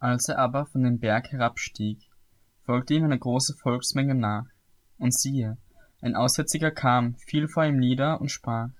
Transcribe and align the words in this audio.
Als 0.00 0.28
er 0.28 0.38
aber 0.38 0.64
von 0.64 0.82
dem 0.82 0.98
Berg 0.98 1.30
herabstieg, 1.30 2.08
folgte 2.62 2.94
ihm 2.94 3.04
eine 3.04 3.18
große 3.18 3.54
Volksmenge 3.54 4.14
nach. 4.14 4.46
Und 4.96 5.12
siehe, 5.14 5.58
ein 6.00 6.16
Aussätziger 6.16 6.70
kam, 6.70 7.16
fiel 7.16 7.48
vor 7.48 7.66
ihm 7.66 7.78
nieder 7.78 8.18
und 8.18 8.30
sprach, 8.30 8.70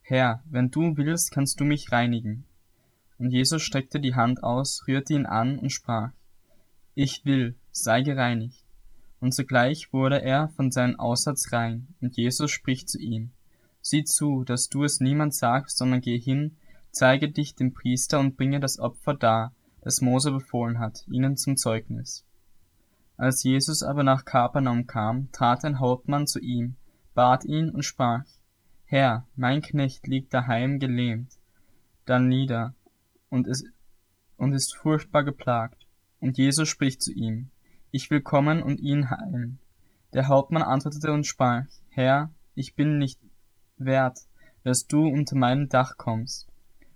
Herr, 0.00 0.42
wenn 0.46 0.70
du 0.70 0.96
willst, 0.96 1.32
kannst 1.32 1.60
du 1.60 1.64
mich 1.64 1.92
reinigen. 1.92 2.46
Und 3.18 3.30
Jesus 3.30 3.62
streckte 3.62 4.00
die 4.00 4.14
Hand 4.14 4.42
aus, 4.42 4.84
rührte 4.88 5.12
ihn 5.12 5.26
an 5.26 5.58
und 5.58 5.70
sprach, 5.70 6.12
Ich 6.94 7.26
will, 7.26 7.56
sei 7.70 8.00
gereinigt. 8.00 8.64
Und 9.20 9.34
sogleich 9.34 9.92
wurde 9.92 10.22
er 10.22 10.48
von 10.48 10.70
seinem 10.70 10.98
Aussatz 10.98 11.52
rein, 11.52 11.88
und 12.00 12.16
Jesus 12.16 12.50
spricht 12.50 12.88
zu 12.88 12.98
ihm, 12.98 13.32
Sieh 13.82 14.04
zu, 14.04 14.44
dass 14.44 14.70
du 14.70 14.84
es 14.84 15.00
niemand 15.00 15.34
sagst, 15.34 15.76
sondern 15.76 16.00
geh 16.00 16.18
hin, 16.18 16.56
zeige 16.90 17.30
dich 17.30 17.54
dem 17.54 17.74
Priester 17.74 18.18
und 18.18 18.36
bringe 18.38 18.60
das 18.60 18.78
Opfer 18.78 19.12
dar, 19.12 19.52
das 19.84 20.00
Mose 20.00 20.32
befohlen 20.32 20.78
hat, 20.78 21.04
ihnen 21.08 21.36
zum 21.36 21.58
Zeugnis. 21.58 22.24
Als 23.18 23.42
Jesus 23.44 23.82
aber 23.82 24.02
nach 24.02 24.24
Kapernaum 24.24 24.86
kam, 24.86 25.30
trat 25.30 25.62
ein 25.64 25.78
Hauptmann 25.78 26.26
zu 26.26 26.40
ihm, 26.40 26.76
bat 27.12 27.44
ihn 27.44 27.68
und 27.68 27.84
sprach, 27.84 28.24
Herr, 28.86 29.26
mein 29.36 29.60
Knecht 29.60 30.06
liegt 30.06 30.32
daheim 30.32 30.78
gelähmt, 30.78 31.32
dann 32.06 32.28
nieder 32.28 32.74
und 33.28 33.46
ist, 33.46 33.66
und 34.38 34.54
ist 34.54 34.74
furchtbar 34.74 35.22
geplagt. 35.22 35.86
Und 36.18 36.38
Jesus 36.38 36.68
spricht 36.68 37.02
zu 37.02 37.12
ihm, 37.12 37.50
ich 37.90 38.10
will 38.10 38.22
kommen 38.22 38.62
und 38.62 38.80
ihn 38.80 39.10
heilen. 39.10 39.58
Der 40.14 40.28
Hauptmann 40.28 40.62
antwortete 40.62 41.12
und 41.12 41.26
sprach, 41.26 41.66
Herr, 41.90 42.30
ich 42.54 42.74
bin 42.74 42.96
nicht 42.98 43.20
wert, 43.76 44.18
dass 44.62 44.86
du 44.86 45.06
unter 45.06 45.36
mein 45.36 45.68
Dach 45.68 45.98
kommst 45.98 46.48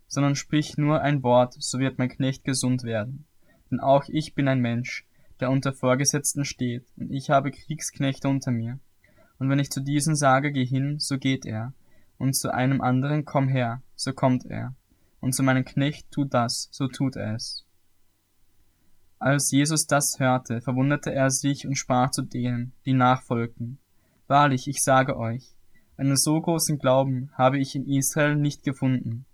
sondern 0.09 0.35
sprich 0.35 0.77
nur 0.77 1.01
ein 1.03 1.23
Wort, 1.23 1.55
so 1.59 1.79
wird 1.79 1.99
mein 1.99 2.09
Knecht 2.09 2.45
gesund 2.45 2.83
werden. 2.83 3.27
Denn 3.71 3.79
auch 3.79 4.05
ich 4.09 4.35
bin 4.35 4.49
ein 4.49 4.61
Mensch, 4.61 5.07
der 5.39 5.51
unter 5.51 5.73
Vorgesetzten 5.73 6.45
steht, 6.45 6.87
und 6.97 7.13
ich 7.13 7.31
habe 7.31 7.53
Kriegsknechte 7.53 8.29
unter 8.29 8.51
mir. 8.51 8.81
Und 9.39 9.49
wenn 9.51 9.61
ich 9.61 9.71
zu 9.71 9.81
diesem 9.81 10.17
sage, 10.17 10.51
geh 10.51 10.65
hin, 10.65 10.99
so 10.99 11.19
geht 11.19 11.47
er, 11.47 11.73
und 12.17 12.35
zu 12.35 12.53
einem 12.53 12.81
anderen, 12.81 13.25
komm 13.25 13.47
her, 13.47 13.83
so 13.95 14.13
kommt 14.13 14.47
er, 14.47 14.75
und 15.21 15.35
zu 15.35 15.43
meinem 15.43 15.65
Knecht, 15.65 16.11
tu 16.11 16.25
das, 16.25 16.69
so 16.73 16.89
tut 16.89 17.17
er 17.17 17.37
es. 17.37 17.65
Als 19.21 19.51
Jesus 19.51 19.87
das 19.87 20.19
hörte, 20.19 20.61
verwunderte 20.61 21.13
er 21.13 21.31
sich 21.31 21.67
und 21.67 21.77
sprach 21.77 22.11
zu 22.11 22.23
denen, 22.23 22.73
die 22.87 22.95
nachfolgten, 22.95 23.79
Wahrlich, 24.29 24.69
ich 24.69 24.83
sage 24.83 25.17
euch, 25.17 25.55
einen 25.97 26.17
so 26.17 26.39
großen 26.39 26.79
Glauben 26.79 27.31
habe 27.33 27.59
ich 27.59 27.75
in 27.75 27.89
Israel 27.89 28.37
nicht 28.37 28.63
gefunden. 28.63 29.25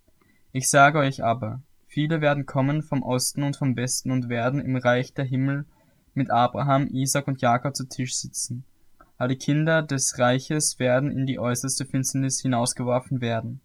Ich 0.56 0.70
sage 0.70 1.00
euch 1.00 1.24
aber, 1.24 1.62
viele 1.88 2.20
werden 2.20 2.46
kommen 2.46 2.84
vom 2.84 3.02
Osten 3.02 3.42
und 3.42 3.56
vom 3.56 3.74
Westen 3.74 4.12
und 4.12 4.28
werden 4.28 4.60
im 4.60 4.76
Reich 4.76 5.12
der 5.12 5.24
Himmel 5.24 5.66
mit 6.14 6.30
Abraham, 6.30 6.86
Isaac 6.92 7.26
und 7.26 7.42
Jakob 7.42 7.74
zu 7.74 7.88
Tisch 7.88 8.14
sitzen. 8.14 8.64
Die 9.28 9.34
Kinder 9.34 9.82
des 9.82 10.16
Reiches 10.20 10.78
werden 10.78 11.10
in 11.10 11.26
die 11.26 11.40
äußerste 11.40 11.84
Finsternis 11.84 12.40
hinausgeworfen 12.40 13.20
werden. 13.20 13.62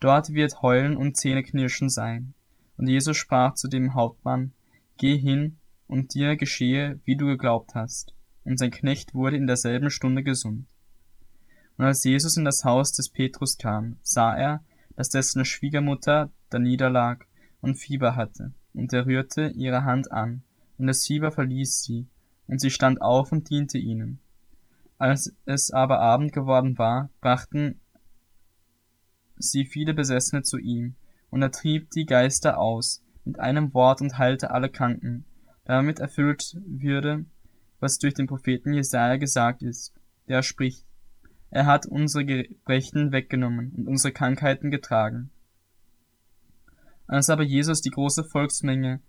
Dort 0.00 0.32
wird 0.32 0.62
Heulen 0.62 0.96
und 0.96 1.16
Zähneknirschen 1.16 1.90
sein. 1.90 2.34
Und 2.76 2.88
Jesus 2.88 3.16
sprach 3.16 3.54
zu 3.54 3.68
dem 3.68 3.94
Hauptmann, 3.94 4.52
Geh 4.96 5.16
hin, 5.16 5.58
und 5.86 6.12
dir 6.14 6.34
geschehe, 6.34 6.98
wie 7.04 7.16
du 7.16 7.26
geglaubt 7.26 7.76
hast. 7.76 8.16
Und 8.42 8.58
sein 8.58 8.72
Knecht 8.72 9.14
wurde 9.14 9.36
in 9.36 9.46
derselben 9.46 9.90
Stunde 9.90 10.24
gesund. 10.24 10.66
Und 11.78 11.84
als 11.84 12.02
Jesus 12.02 12.36
in 12.36 12.44
das 12.44 12.64
Haus 12.64 12.90
des 12.90 13.10
Petrus 13.10 13.58
kam, 13.58 13.98
sah 14.02 14.34
er, 14.34 14.64
dass 14.96 15.10
dessen 15.10 15.44
Schwiegermutter 15.44 16.30
da 16.50 16.58
niederlag 16.58 17.26
und 17.60 17.76
Fieber 17.76 18.16
hatte, 18.16 18.52
und 18.74 18.92
er 18.92 19.06
rührte 19.06 19.48
ihre 19.48 19.84
Hand 19.84 20.10
an, 20.10 20.42
und 20.78 20.86
das 20.86 21.06
Fieber 21.06 21.30
verließ 21.30 21.82
sie, 21.82 22.06
und 22.46 22.60
sie 22.60 22.70
stand 22.70 23.00
auf 23.00 23.32
und 23.32 23.48
diente 23.50 23.78
ihnen. 23.78 24.18
Als 24.98 25.34
es 25.44 25.70
aber 25.70 26.00
Abend 26.00 26.32
geworden 26.32 26.78
war, 26.78 27.10
brachten 27.20 27.80
sie 29.36 29.64
viele 29.64 29.94
Besessene 29.94 30.42
zu 30.42 30.58
ihm, 30.58 30.94
und 31.30 31.42
er 31.42 31.50
trieb 31.50 31.90
die 31.90 32.06
Geister 32.06 32.58
aus, 32.58 33.02
mit 33.24 33.38
einem 33.38 33.74
Wort 33.74 34.00
und 34.00 34.18
heilte 34.18 34.50
alle 34.52 34.70
Kranken, 34.70 35.24
damit 35.64 35.98
erfüllt 35.98 36.56
würde, 36.64 37.26
was 37.80 37.98
durch 37.98 38.14
den 38.14 38.26
Propheten 38.26 38.72
Jesaja 38.72 39.16
gesagt 39.16 39.62
ist, 39.62 39.92
der 40.28 40.42
spricht, 40.42 40.85
er 41.56 41.64
hat 41.64 41.86
unsere 41.86 42.26
Gebrechen 42.26 43.12
weggenommen 43.12 43.72
und 43.74 43.88
unsere 43.88 44.12
Krankheiten 44.12 44.70
getragen. 44.70 45.30
Als 47.06 47.30
aber 47.30 47.44
Jesus 47.44 47.80
die 47.80 47.88
große 47.88 48.24
Volksmenge 48.24 49.00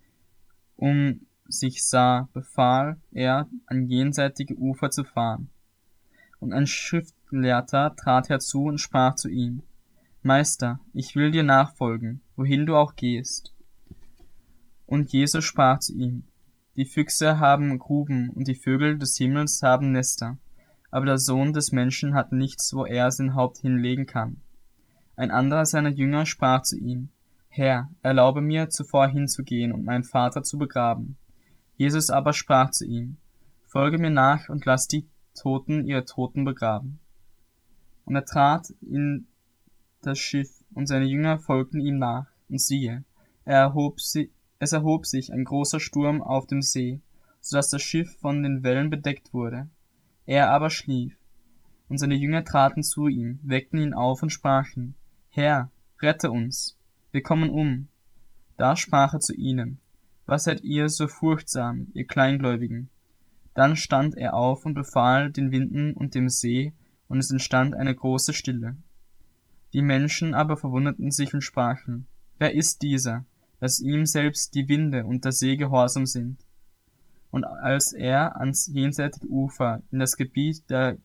um 0.78 1.26
sich 1.46 1.86
sah, 1.86 2.30
befahl 2.32 3.02
er, 3.12 3.50
an 3.66 3.88
jenseitige 3.88 4.56
Ufer 4.56 4.92
zu 4.92 5.04
fahren. 5.04 5.50
Und 6.40 6.54
ein 6.54 6.68
Schriftlehrter 6.68 7.98
trat 7.98 8.30
herzu 8.30 8.64
und 8.64 8.78
sprach 8.78 9.16
zu 9.16 9.28
ihm, 9.28 9.64
Meister, 10.24 10.80
ich 10.94 11.18
will 11.18 11.32
dir 11.32 11.44
nachfolgen, 11.44 12.22
wohin 12.38 12.66
du 12.66 12.78
auch 12.78 12.96
gehst. 12.96 13.54
Und 14.86 15.12
Jesus 15.12 15.44
sprach 15.44 15.80
zu 15.80 15.94
ihm, 15.94 16.24
Die 16.78 16.86
Füchse 16.86 17.40
haben 17.40 17.78
Gruben 17.78 18.30
und 18.30 18.48
die 18.48 18.56
Vögel 18.56 18.98
des 18.98 19.18
Himmels 19.18 19.62
haben 19.64 19.92
Nester, 19.92 20.38
aber 20.92 21.06
der 21.06 21.18
Sohn 21.18 21.54
des 21.54 21.72
Menschen 21.72 22.14
hat 22.14 22.32
nichts, 22.32 22.74
wo 22.74 22.86
er 22.86 23.12
sein 23.12 23.36
Haupt 23.36 23.58
hinlegen 23.58 24.06
kann. 24.06 24.42
Ein 25.16 25.32
anderer 25.32 25.66
seiner 25.66 25.90
Jünger 25.90 26.26
sprach 26.26 26.62
zu 26.62 26.78
ihm, 26.78 27.10
Herr, 27.50 27.90
erlaube 28.04 28.42
mir, 28.42 28.70
zuvor 28.70 29.08
hinzugehen 29.08 29.72
und 29.72 29.84
meinen 29.84 30.04
Vater 30.04 30.44
zu 30.44 30.58
begraben. 30.58 31.18
Jesus 31.76 32.10
aber 32.10 32.34
sprach 32.34 32.70
zu 32.72 32.86
ihm, 32.86 33.18
Folge 33.66 33.98
mir 33.98 34.12
nach 34.12 34.50
und 34.50 34.66
lass 34.66 34.88
die 34.88 35.08
Toten 35.34 35.86
ihre 35.86 36.06
Toten 36.06 36.46
begraben. 36.46 37.00
Und 38.06 38.16
er 38.16 38.26
trat 38.26 38.70
in 38.82 39.28
das 40.02 40.20
Schiff, 40.20 40.50
und 40.74 40.88
seine 40.88 41.06
Jünger 41.06 41.40
folgten 41.40 41.80
ihm 41.80 41.98
nach, 41.98 42.28
und 42.50 42.62
siehe, 42.62 43.04
er 43.44 43.60
erhob 43.60 44.00
sie, 44.00 44.32
es 44.60 44.72
erhob 44.72 45.06
sich 45.06 45.34
ein 45.34 45.44
großer 45.44 45.80
Sturm 45.80 46.22
auf 46.22 46.48
dem 46.48 46.62
See, 46.62 47.02
so 47.42 47.58
dass 47.58 47.70
das 47.70 47.82
Schiff 47.82 48.18
von 48.20 48.44
den 48.44 48.64
Wellen 48.64 48.90
bedeckt 48.90 49.34
wurde. 49.34 49.68
Er 50.28 50.52
aber 50.52 50.70
schlief. 50.70 51.18
Und 51.88 51.98
seine 52.00 52.16
Jünger 52.16 52.44
traten 52.44 52.84
zu 52.84 53.08
ihm, 53.08 53.40
weckten 53.44 53.80
ihn 53.80 53.94
auf 53.94 54.22
und 54.22 54.30
sprachen, 54.30 54.94
Herr, 55.30 55.72
rette 56.02 56.30
uns, 56.30 56.78
wir 57.12 57.24
kommen 57.24 57.50
um. 57.50 57.88
Da 58.58 58.76
sprach 58.76 59.14
er 59.14 59.22
zu 59.22 59.34
ihnen, 59.34 59.80
Was 60.26 60.44
seid 60.44 60.64
ihr 60.64 60.90
so 60.90 61.08
furchtsam, 61.08 61.88
ihr 61.94 62.06
Kleingläubigen? 62.06 62.90
Dann 63.54 63.78
stand 63.78 64.18
er 64.18 64.34
auf 64.34 64.66
und 64.66 64.74
befahl 64.74 65.32
den 65.32 65.52
Winden 65.52 65.94
und 65.94 66.14
dem 66.14 66.28
See, 66.28 66.74
und 67.08 67.20
es 67.20 67.32
entstand 67.32 67.74
eine 67.74 67.96
große 67.96 68.34
Stille. 68.34 68.76
Die 69.72 69.82
Menschen 69.82 70.34
aber 70.34 70.58
verwunderten 70.58 71.10
sich 71.10 71.34
und 71.34 71.42
sprachen, 71.42 72.06
Wer 72.38 72.54
ist 72.54 72.82
dieser, 72.82 73.26
dass 73.62 73.80
ihm 73.80 74.06
selbst 74.06 74.54
die 74.56 74.68
Winde 74.68 75.06
und 75.06 75.24
der 75.24 75.32
See 75.32 75.56
gehorsam 75.56 76.06
sind? 76.06 76.46
Und 77.32 77.44
als 77.44 77.94
er 77.94 78.40
ans 78.40 78.68
jenseitige 78.68 79.28
Ufer 79.28 79.82
in 79.92 80.00
das 80.00 80.18
Gebiet 80.18 80.70
der 80.70 80.98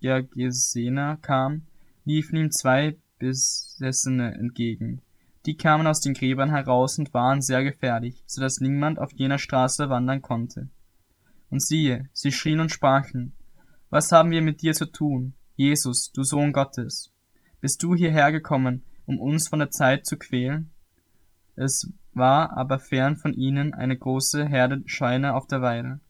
Gergesener 0.00 1.18
kam, 1.18 1.62
liefen 2.04 2.36
ihm 2.36 2.50
zwei 2.50 2.96
Besessene 3.18 4.34
entgegen. 4.34 5.02
Die 5.46 5.56
kamen 5.56 5.86
aus 5.86 6.00
den 6.00 6.14
Gräbern 6.14 6.50
heraus 6.50 6.98
und 6.98 7.14
waren 7.14 7.40
sehr 7.42 7.64
gefährlich, 7.64 8.22
so 8.26 8.40
dass 8.40 8.60
niemand 8.60 8.98
auf 8.98 9.12
jener 9.12 9.38
Straße 9.38 9.88
wandern 9.88 10.22
konnte. 10.22 10.68
Und 11.50 11.62
siehe, 11.62 12.08
sie 12.12 12.32
schrien 12.32 12.60
und 12.60 12.70
sprachen, 12.70 13.32
Was 13.88 14.12
haben 14.12 14.30
wir 14.30 14.42
mit 14.42 14.62
dir 14.62 14.72
zu 14.72 14.86
tun, 14.86 15.34
Jesus, 15.56 16.12
du 16.12 16.22
Sohn 16.22 16.52
Gottes? 16.52 17.12
Bist 17.60 17.82
du 17.82 17.94
hierher 17.94 18.32
gekommen, 18.32 18.84
um 19.06 19.18
uns 19.18 19.48
von 19.48 19.58
der 19.58 19.70
Zeit 19.70 20.06
zu 20.06 20.16
quälen? 20.16 20.70
Es 21.56 21.90
war 22.12 22.56
aber 22.56 22.78
fern 22.78 23.16
von 23.16 23.32
ihnen 23.32 23.74
eine 23.74 23.96
große 23.96 24.46
Herde 24.46 24.82
Schweine 24.86 25.34
auf 25.34 25.46
der 25.46 25.62
Weide. 25.62 26.00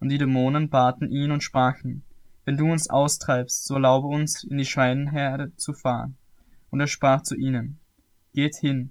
Und 0.00 0.08
die 0.08 0.18
Dämonen 0.18 0.68
baten 0.68 1.10
ihn 1.10 1.30
und 1.30 1.42
sprachen, 1.42 2.02
Wenn 2.44 2.56
du 2.56 2.70
uns 2.70 2.90
austreibst, 2.90 3.66
so 3.66 3.74
erlaube 3.74 4.08
uns, 4.08 4.44
in 4.44 4.58
die 4.58 4.64
Schweineherde 4.64 5.54
zu 5.56 5.72
fahren. 5.72 6.16
Und 6.70 6.80
er 6.80 6.86
sprach 6.88 7.22
zu 7.22 7.36
ihnen, 7.36 7.78
Geht 8.32 8.56
hin. 8.56 8.90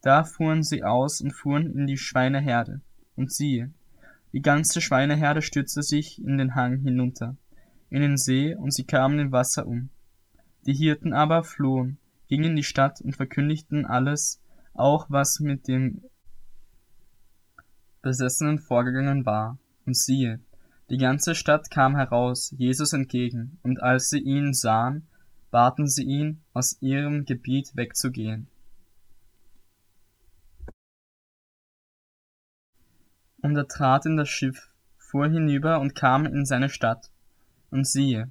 Da 0.00 0.24
fuhren 0.24 0.62
sie 0.62 0.82
aus 0.82 1.20
und 1.20 1.32
fuhren 1.32 1.72
in 1.72 1.86
die 1.86 1.98
Schweineherde. 1.98 2.80
Und 3.14 3.32
siehe, 3.32 3.72
die 4.32 4.42
ganze 4.42 4.80
Schweineherde 4.80 5.42
stürzte 5.42 5.82
sich 5.82 6.22
in 6.22 6.38
den 6.38 6.54
Hang 6.54 6.78
hinunter, 6.78 7.36
in 7.90 8.00
den 8.00 8.16
See, 8.16 8.54
und 8.54 8.72
sie 8.72 8.84
kamen 8.84 9.18
im 9.18 9.32
Wasser 9.32 9.66
um. 9.66 9.90
Die 10.66 10.72
Hirten 10.72 11.12
aber 11.12 11.44
flohen, 11.44 11.98
gingen 12.28 12.50
in 12.50 12.56
die 12.56 12.62
Stadt 12.62 13.00
und 13.02 13.14
verkündigten 13.14 13.84
alles, 13.84 14.41
auch 14.74 15.06
was 15.08 15.40
mit 15.40 15.68
dem 15.68 16.02
Besessenen 18.02 18.58
vorgegangen 18.58 19.24
war. 19.26 19.58
Und 19.86 19.96
siehe, 19.96 20.40
die 20.90 20.98
ganze 20.98 21.34
Stadt 21.34 21.70
kam 21.70 21.96
heraus 21.96 22.52
Jesus 22.56 22.92
entgegen, 22.92 23.58
und 23.62 23.82
als 23.82 24.10
sie 24.10 24.20
ihn 24.20 24.52
sahen, 24.52 25.06
baten 25.50 25.86
sie 25.86 26.04
ihn, 26.04 26.42
aus 26.52 26.80
ihrem 26.80 27.24
Gebiet 27.24 27.74
wegzugehen. 27.74 28.48
Und 33.42 33.56
er 33.56 33.66
trat 33.66 34.06
in 34.06 34.16
das 34.16 34.28
Schiff, 34.28 34.70
fuhr 34.96 35.28
hinüber 35.28 35.80
und 35.80 35.94
kam 35.94 36.26
in 36.26 36.44
seine 36.44 36.68
Stadt. 36.68 37.10
Und 37.70 37.86
siehe, 37.86 38.30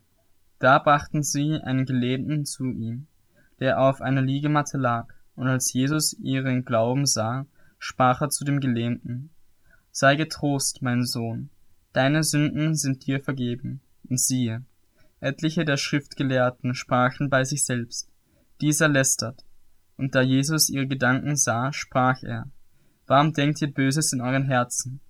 da 0.59 0.79
brachten 0.79 1.23
sie 1.23 1.59
einen 1.63 1.85
Gelähmten 1.85 2.45
zu 2.45 2.65
ihm, 2.65 3.07
der 3.59 3.79
auf 3.81 4.01
einer 4.01 4.21
Liegematte 4.21 4.77
lag. 4.77 5.13
Und 5.36 5.48
als 5.48 5.74
Jesus 5.74 6.13
ihren 6.13 6.66
Glauben 6.66 7.06
sah, 7.06 7.45
sprach 7.80 8.22
er 8.22 8.30
zu 8.30 8.44
dem 8.45 8.60
Gelähmten, 8.60 9.30
Sei 9.92 10.16
getrost, 10.16 10.81
mein 10.81 11.04
Sohn, 11.04 11.50
deine 11.94 12.24
Sünden 12.24 12.75
sind 12.75 13.06
dir 13.06 13.19
vergeben. 13.19 13.81
Und 14.10 14.19
siehe, 14.19 14.63
etliche 15.19 15.66
der 15.66 15.78
Schriftgelehrten 15.78 16.75
sprachen 16.75 17.30
bei 17.30 17.44
sich 17.44 17.63
selbst, 17.63 18.10
dieser 18.60 18.88
lästert. 18.88 19.45
Und 19.98 20.16
da 20.16 20.22
Jesus 20.22 20.69
ihre 20.69 20.88
Gedanken 20.88 21.36
sah, 21.36 21.72
sprach 21.72 22.24
er, 22.24 22.48
Warum 23.07 23.34
denkt 23.34 23.62
ihr 23.62 23.74
Böses 23.74 24.13
in 24.13 24.22
euren 24.22 24.45
Herzen? 24.45 25.01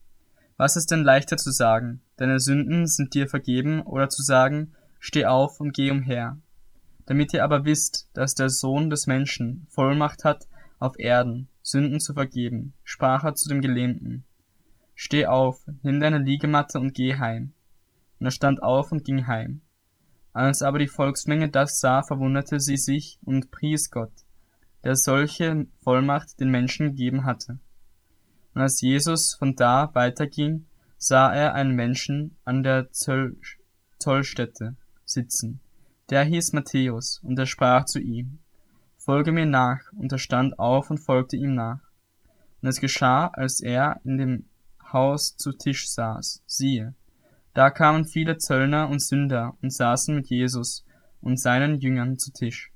Was 0.57 0.75
ist 0.75 0.91
denn 0.91 1.03
leichter 1.03 1.37
zu 1.37 1.51
sagen, 1.51 2.01
deine 2.17 2.39
Sünden 2.39 2.87
sind 2.87 3.13
dir 3.13 3.27
vergeben, 3.27 3.81
oder 3.81 4.09
zu 4.09 4.21
sagen, 4.21 4.73
steh 4.99 5.25
auf 5.25 5.59
und 5.59 5.73
geh 5.73 5.91
umher? 5.91 6.37
Damit 7.05 7.33
ihr 7.33 7.43
aber 7.43 7.65
wisst, 7.65 8.09
dass 8.13 8.35
der 8.35 8.49
Sohn 8.49 8.89
des 8.89 9.07
Menschen 9.07 9.67
Vollmacht 9.69 10.23
hat, 10.23 10.47
auf 10.79 10.97
Erden 10.97 11.47
Sünden 11.61 11.99
zu 11.99 12.13
vergeben, 12.13 12.73
sprach 12.83 13.23
er 13.23 13.35
zu 13.35 13.49
dem 13.49 13.61
Gelähmten. 13.61 14.23
Steh 14.95 15.25
auf, 15.25 15.63
nimm 15.83 15.99
deine 15.99 16.19
Liegematte 16.19 16.79
und 16.79 16.93
geh 16.93 17.15
heim. 17.15 17.53
Und 18.19 18.27
er 18.27 18.31
stand 18.31 18.61
auf 18.63 18.91
und 18.91 19.03
ging 19.03 19.27
heim. 19.27 19.61
Als 20.33 20.61
aber 20.61 20.79
die 20.79 20.87
Volksmenge 20.87 21.49
das 21.49 21.79
sah, 21.79 22.03
verwunderte 22.03 22.59
sie 22.59 22.77
sich 22.77 23.19
und 23.23 23.51
pries 23.51 23.91
Gott, 23.91 24.13
der 24.83 24.95
solche 24.95 25.67
Vollmacht 25.83 26.39
den 26.39 26.49
Menschen 26.49 26.89
gegeben 26.89 27.25
hatte. 27.25 27.59
Und 28.53 28.61
als 28.61 28.81
Jesus 28.81 29.33
von 29.33 29.55
da 29.55 29.89
weiterging, 29.93 30.65
sah 30.97 31.33
er 31.33 31.53
einen 31.53 31.75
Menschen 31.75 32.37
an 32.45 32.63
der 32.63 32.91
Zoll 32.91 33.37
Zollstätte 33.99 34.75
sitzen. 35.05 35.59
Der 36.11 36.25
hieß 36.25 36.51
Matthäus, 36.51 37.21
und 37.23 37.39
er 37.39 37.45
sprach 37.45 37.85
zu 37.85 37.99
ihm, 37.99 38.39
Folge 38.97 39.31
mir 39.31 39.45
nach, 39.45 39.79
und 39.93 40.11
er 40.11 40.17
stand 40.17 40.59
auf 40.59 40.91
und 40.91 40.97
folgte 40.97 41.37
ihm 41.37 41.55
nach. 41.55 41.79
Und 42.61 42.67
es 42.67 42.81
geschah, 42.81 43.27
als 43.27 43.61
er 43.61 44.01
in 44.03 44.17
dem 44.17 44.45
Haus 44.91 45.37
zu 45.37 45.53
Tisch 45.53 45.89
saß, 45.89 46.43
siehe, 46.45 46.93
da 47.53 47.69
kamen 47.69 48.03
viele 48.03 48.37
Zöllner 48.37 48.89
und 48.89 49.01
Sünder 49.01 49.57
und 49.61 49.71
saßen 49.71 50.13
mit 50.13 50.27
Jesus 50.27 50.85
und 51.21 51.39
seinen 51.39 51.79
Jüngern 51.79 52.17
zu 52.17 52.33
Tisch. 52.33 52.73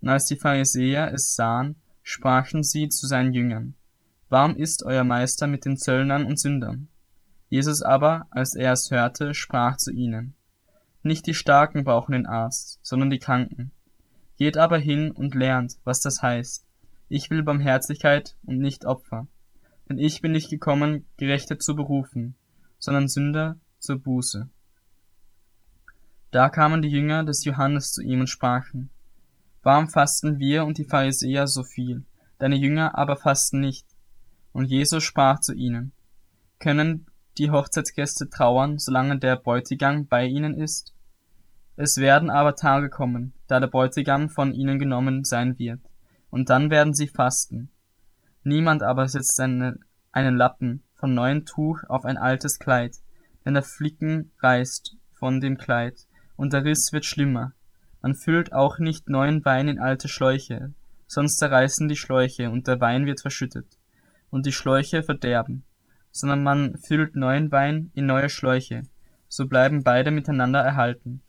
Und 0.00 0.08
als 0.08 0.24
die 0.24 0.36
Pharisäer 0.36 1.12
es 1.12 1.34
sahen, 1.34 1.76
sprachen 2.02 2.62
sie 2.62 2.88
zu 2.88 3.06
seinen 3.06 3.34
Jüngern, 3.34 3.74
Warum 4.30 4.56
ist 4.56 4.82
euer 4.84 5.04
Meister 5.04 5.46
mit 5.46 5.66
den 5.66 5.76
Zöllnern 5.76 6.24
und 6.24 6.38
Sündern? 6.40 6.88
Jesus 7.50 7.82
aber, 7.82 8.26
als 8.30 8.54
er 8.54 8.72
es 8.72 8.90
hörte, 8.90 9.34
sprach 9.34 9.76
zu 9.76 9.92
ihnen, 9.92 10.34
Nicht 11.06 11.26
die 11.26 11.34
Starken 11.34 11.84
brauchen 11.84 12.12
den 12.12 12.24
Arzt, 12.24 12.80
sondern 12.82 13.10
die 13.10 13.18
Kranken. 13.18 13.72
Geht 14.38 14.56
aber 14.56 14.78
hin 14.78 15.10
und 15.10 15.34
lernt, 15.34 15.76
was 15.84 16.00
das 16.00 16.22
heißt. 16.22 16.66
Ich 17.10 17.28
will 17.28 17.42
Barmherzigkeit 17.42 18.36
und 18.46 18.58
nicht 18.58 18.86
Opfer. 18.86 19.28
Denn 19.86 19.98
ich 19.98 20.22
bin 20.22 20.32
nicht 20.32 20.48
gekommen, 20.48 21.04
Gerechte 21.18 21.58
zu 21.58 21.76
berufen, 21.76 22.36
sondern 22.78 23.08
Sünder 23.08 23.58
zur 23.80 23.98
Buße. 23.98 24.48
Da 26.30 26.48
kamen 26.48 26.80
die 26.80 26.88
Jünger 26.88 27.22
des 27.22 27.44
Johannes 27.44 27.92
zu 27.92 28.00
ihm 28.00 28.20
und 28.20 28.28
sprachen, 28.28 28.88
Warum 29.62 29.90
fasten 29.90 30.38
wir 30.38 30.64
und 30.64 30.78
die 30.78 30.84
Pharisäer 30.84 31.46
so 31.46 31.64
viel, 31.64 32.06
deine 32.38 32.56
Jünger 32.56 32.96
aber 32.96 33.16
fasten 33.16 33.60
nicht? 33.60 33.86
Und 34.52 34.64
Jesus 34.64 35.04
sprach 35.04 35.40
zu 35.40 35.52
ihnen, 35.52 35.92
Können 36.58 37.06
die 37.36 37.50
Hochzeitsgäste 37.50 38.30
trauern, 38.30 38.78
solange 38.78 39.18
der 39.18 39.36
Bräutigam 39.36 40.06
bei 40.06 40.24
ihnen 40.24 40.54
ist? 40.54 40.93
Es 41.76 41.96
werden 41.96 42.30
aber 42.30 42.54
Tage 42.54 42.88
kommen, 42.88 43.32
da 43.48 43.58
der 43.58 43.66
Bräutigam 43.66 44.28
von 44.28 44.54
ihnen 44.54 44.78
genommen 44.78 45.24
sein 45.24 45.58
wird, 45.58 45.80
und 46.30 46.48
dann 46.48 46.70
werden 46.70 46.94
sie 46.94 47.08
fasten. 47.08 47.70
Niemand 48.44 48.82
aber 48.82 49.08
setzt 49.08 49.40
eine, 49.40 49.78
einen 50.12 50.36
Lappen 50.36 50.84
von 50.94 51.14
neuem 51.14 51.44
Tuch 51.44 51.82
auf 51.88 52.04
ein 52.04 52.16
altes 52.16 52.60
Kleid, 52.60 52.96
denn 53.44 53.54
der 53.54 53.64
Flicken 53.64 54.30
reißt 54.40 54.96
von 55.12 55.40
dem 55.40 55.58
Kleid, 55.58 56.06
und 56.36 56.52
der 56.52 56.64
Riss 56.64 56.92
wird 56.92 57.04
schlimmer. 57.04 57.52
Man 58.02 58.14
füllt 58.14 58.52
auch 58.52 58.78
nicht 58.78 59.08
neuen 59.08 59.44
Wein 59.44 59.66
in 59.66 59.80
alte 59.80 60.08
Schläuche, 60.08 60.72
sonst 61.08 61.38
zerreißen 61.38 61.88
die 61.88 61.96
Schläuche, 61.96 62.50
und 62.50 62.68
der 62.68 62.80
Wein 62.80 63.04
wird 63.04 63.20
verschüttet, 63.20 63.78
und 64.30 64.46
die 64.46 64.52
Schläuche 64.52 65.02
verderben, 65.02 65.64
sondern 66.12 66.44
man 66.44 66.76
füllt 66.78 67.16
neuen 67.16 67.50
Wein 67.50 67.90
in 67.94 68.06
neue 68.06 68.28
Schläuche, 68.28 68.82
so 69.26 69.48
bleiben 69.48 69.82
beide 69.82 70.12
miteinander 70.12 70.60
erhalten. 70.60 71.23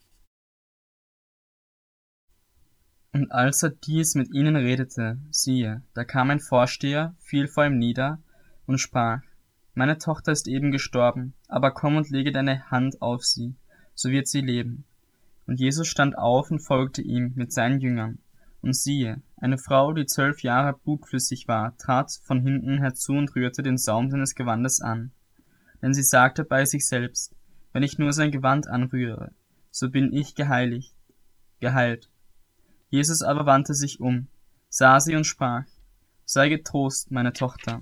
Und 3.15 3.31
als 3.31 3.63
er 3.63 3.69
dies 3.69 4.13
mit 4.15 4.33
ihnen 4.33 4.57
redete, 4.57 5.17
siehe, 5.29 5.81
da 5.94 6.03
kam 6.03 6.31
ein 6.31 6.41
Vorsteher, 6.41 7.15
fiel 7.19 7.47
vor 7.47 7.65
ihm 7.65 7.77
nieder 7.77 8.19
und 8.65 8.79
sprach, 8.79 9.21
meine 9.73 9.97
Tochter 9.97 10.33
ist 10.33 10.50
eben 10.50 10.69
gestorben, 10.69 11.33
aber 11.47 11.71
komm 11.71 11.95
und 11.95 12.09
lege 12.09 12.33
deine 12.33 12.69
Hand 12.71 13.01
auf 13.01 13.23
sie, 13.23 13.56
so 13.94 14.09
wird 14.09 14.27
sie 14.27 14.41
leben. 14.41 14.83
Und 15.47 15.62
Jesus 15.62 15.88
stand 15.88 16.17
auf 16.17 16.51
und 16.51 16.59
folgte 16.59 17.01
ihm 17.01 17.31
mit 17.35 17.53
seinen 17.53 17.79
Jüngern. 17.79 18.17
Und 18.62 18.75
siehe, 18.75 19.21
eine 19.38 19.57
Frau, 19.57 19.94
die 19.94 20.07
zwölf 20.07 20.44
Jahre 20.44 20.77
blutflüssig 20.77 21.47
war, 21.47 21.77
trat 21.77 22.12
von 22.21 22.41
hinten 22.41 22.79
herzu 22.79 23.13
und 23.13 23.33
rührte 23.33 23.63
den 23.63 23.77
Saum 23.77 24.12
seines 24.12 24.35
Gewandes 24.35 24.81
an. 24.81 25.12
Denn 25.81 25.94
sie 25.94 26.03
sagte 26.03 26.44
bei 26.44 26.65
sich 26.65 26.85
selbst, 26.85 27.33
wenn 27.71 27.81
ich 27.81 27.97
nur 27.97 28.12
sein 28.12 28.31
Gewand 28.31 28.67
anrühre, 28.67 29.31
so 29.71 29.89
bin 29.89 30.12
ich 30.12 30.35
geheiligt, 30.35 30.94
geheilt. 31.62 32.09
Jesus 32.89 33.21
aber 33.21 33.45
wandte 33.45 33.73
sich 33.73 33.99
um, 33.99 34.27
sah 34.69 34.99
sie 34.99 35.15
und 35.15 35.25
sprach, 35.25 35.65
sei 36.25 36.49
getrost, 36.49 37.11
meine 37.11 37.33
Tochter, 37.33 37.81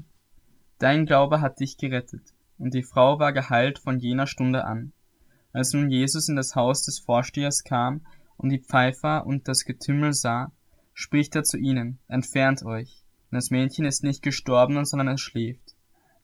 Dein 0.83 1.05
Glaube 1.05 1.39
hat 1.39 1.61
dich 1.61 1.77
gerettet. 1.77 2.33
Und 2.57 2.73
die 2.73 2.83
Frau 2.83 3.17
war 3.17 3.31
geheilt 3.31 3.79
von 3.79 4.00
jener 4.00 4.27
Stunde 4.27 4.65
an. 4.65 4.91
Als 5.53 5.71
nun 5.71 5.89
Jesus 5.89 6.27
in 6.27 6.35
das 6.35 6.55
Haus 6.55 6.83
des 6.83 7.00
Vorstehers 7.00 7.63
kam 7.63 8.05
und 8.35 8.50
die 8.50 8.59
Pfeifer 8.59 9.25
und 9.25 9.47
das 9.47 9.63
Getümmel 9.63 10.11
sah, 10.11 10.51
spricht 10.94 11.38
er 11.38 11.44
zu 11.44 11.57
ihnen, 11.57 11.99
entfernt 12.09 12.65
euch, 12.65 13.06
denn 13.31 13.38
das 13.38 13.49
Mädchen 13.49 13.85
ist 13.85 14.03
nicht 14.03 14.21
gestorben, 14.21 14.83
sondern 14.83 15.07
es 15.07 15.21
schläft. 15.21 15.73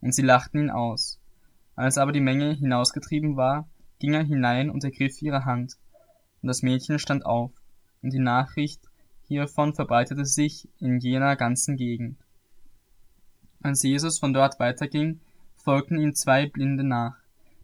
Und 0.01 0.13
sie 0.13 0.23
lachten 0.23 0.59
ihn 0.59 0.69
aus. 0.69 1.21
Als 1.75 1.97
aber 1.97 2.11
die 2.11 2.19
Menge 2.19 2.53
hinausgetrieben 2.53 3.37
war, 3.37 3.69
ging 3.99 4.13
er 4.13 4.23
hinein 4.23 4.69
und 4.69 4.83
ergriff 4.83 5.21
ihre 5.21 5.45
Hand. 5.45 5.77
Und 6.41 6.47
das 6.47 6.63
Mädchen 6.63 6.99
stand 6.99 7.25
auf, 7.25 7.53
und 8.01 8.13
die 8.13 8.19
Nachricht 8.19 8.81
hiervon 9.27 9.73
verbreitete 9.73 10.25
sich 10.25 10.67
in 10.79 10.99
jener 10.99 11.35
ganzen 11.35 11.77
Gegend. 11.77 12.17
Als 13.61 13.83
Jesus 13.83 14.19
von 14.19 14.33
dort 14.33 14.59
weiterging, 14.59 15.19
folgten 15.55 15.99
ihm 15.99 16.15
zwei 16.15 16.47
Blinde 16.47 16.83
nach. 16.83 17.15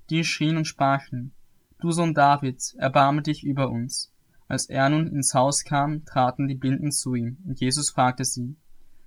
Die 0.10 0.24
schrien 0.24 0.58
und 0.58 0.66
sprachen, 0.66 1.34
Du 1.80 1.92
Sohn 1.92 2.14
Davids, 2.14 2.74
erbarme 2.76 3.22
dich 3.22 3.44
über 3.44 3.70
uns. 3.70 4.12
Als 4.48 4.68
er 4.68 4.90
nun 4.90 5.08
ins 5.08 5.34
Haus 5.34 5.64
kam, 5.64 6.06
traten 6.06 6.48
die 6.48 6.56
Blinden 6.56 6.92
zu 6.92 7.16
ihm, 7.16 7.38
und 7.46 7.60
Jesus 7.60 7.90
fragte 7.90 8.26
sie, 8.26 8.56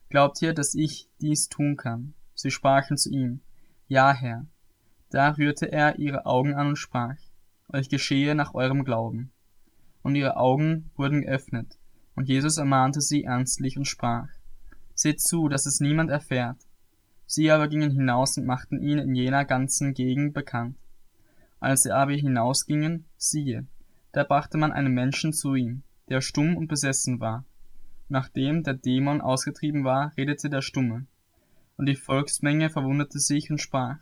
Glaubt 0.09 0.41
ihr, 0.43 0.55
dass 0.55 0.75
ich 0.75 1.09
dies 1.21 1.49
tun 1.49 1.77
kann? 1.77 2.15
Sie 2.35 2.51
sprachen 2.51 2.97
zu 2.97 3.11
ihm, 3.11 3.41
Ja, 3.87 4.13
Herr. 4.13 4.47
Da 5.11 5.31
rührte 5.31 5.71
er 5.71 5.99
ihre 5.99 6.27
Augen 6.27 6.55
an 6.55 6.69
und 6.69 6.77
sprach, 6.77 7.17
Euch 7.69 7.89
geschehe 7.89 8.35
nach 8.35 8.55
eurem 8.55 8.85
Glauben. 8.85 9.31
Und 10.09 10.15
ihre 10.15 10.39
Augen 10.39 10.89
wurden 10.97 11.21
geöffnet, 11.21 11.77
und 12.15 12.29
Jesus 12.29 12.57
ermahnte 12.57 13.03
sie 13.03 13.25
ernstlich 13.25 13.77
und 13.77 13.85
sprach, 13.85 14.31
Seht 14.95 15.21
zu, 15.21 15.51
dass 15.51 15.67
es 15.67 15.81
niemand 15.81 16.09
erfährt, 16.09 16.57
Sie 17.27 17.51
aber 17.51 17.69
gingen 17.69 17.91
hinaus 17.91 18.39
und 18.39 18.47
machten 18.47 18.81
ihn 18.81 18.97
in 18.97 19.15
jener 19.15 19.45
ganzen 19.45 19.93
Gegend 19.93 20.33
bekannt. 20.33 20.79
Als 21.61 21.83
sie 21.83 21.93
aber 21.93 22.13
hinausgingen, 22.13 23.05
siehe, 23.19 23.67
da 24.13 24.25
brachte 24.25 24.57
man 24.57 24.73
einen 24.73 24.95
Menschen 24.95 25.35
zu 25.35 25.55
ihm, 25.55 25.83
der 26.09 26.23
stumm 26.23 26.57
und 26.57 26.69
besessen 26.69 27.21
war. 27.21 27.45
Nachdem 28.09 28.63
der 28.63 28.73
Dämon 28.73 29.21
ausgetrieben 29.21 29.85
war, 29.85 30.15
redete 30.17 30.49
der 30.49 30.63
Stumme. 30.63 31.05
Und 31.77 31.85
die 31.85 31.97
Volksmenge 31.97 32.71
verwunderte 32.71 33.19
sich 33.19 33.51
und 33.51 33.61
sprach, 33.61 33.99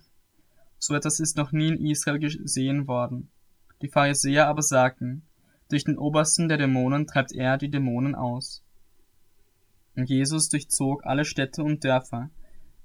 so 0.79 0.95
etwas 0.95 1.19
ist 1.19 1.35
noch 1.35 1.51
nie 1.51 1.67
in 1.67 1.85
Israel 1.85 2.19
gesehen 2.19 2.87
worden. 2.87 3.29
Die 3.81 3.89
Pharisäer 3.89 4.47
aber 4.47 4.61
sagten, 4.61 5.26
durch 5.69 5.83
den 5.83 5.97
Obersten 5.97 6.47
der 6.47 6.57
Dämonen 6.57 7.07
treibt 7.07 7.33
er 7.33 7.57
die 7.57 7.69
Dämonen 7.69 8.15
aus. 8.15 8.63
Und 9.95 10.09
Jesus 10.09 10.49
durchzog 10.49 11.05
alle 11.05 11.25
Städte 11.25 11.63
und 11.63 11.83
Dörfer, 11.83 12.29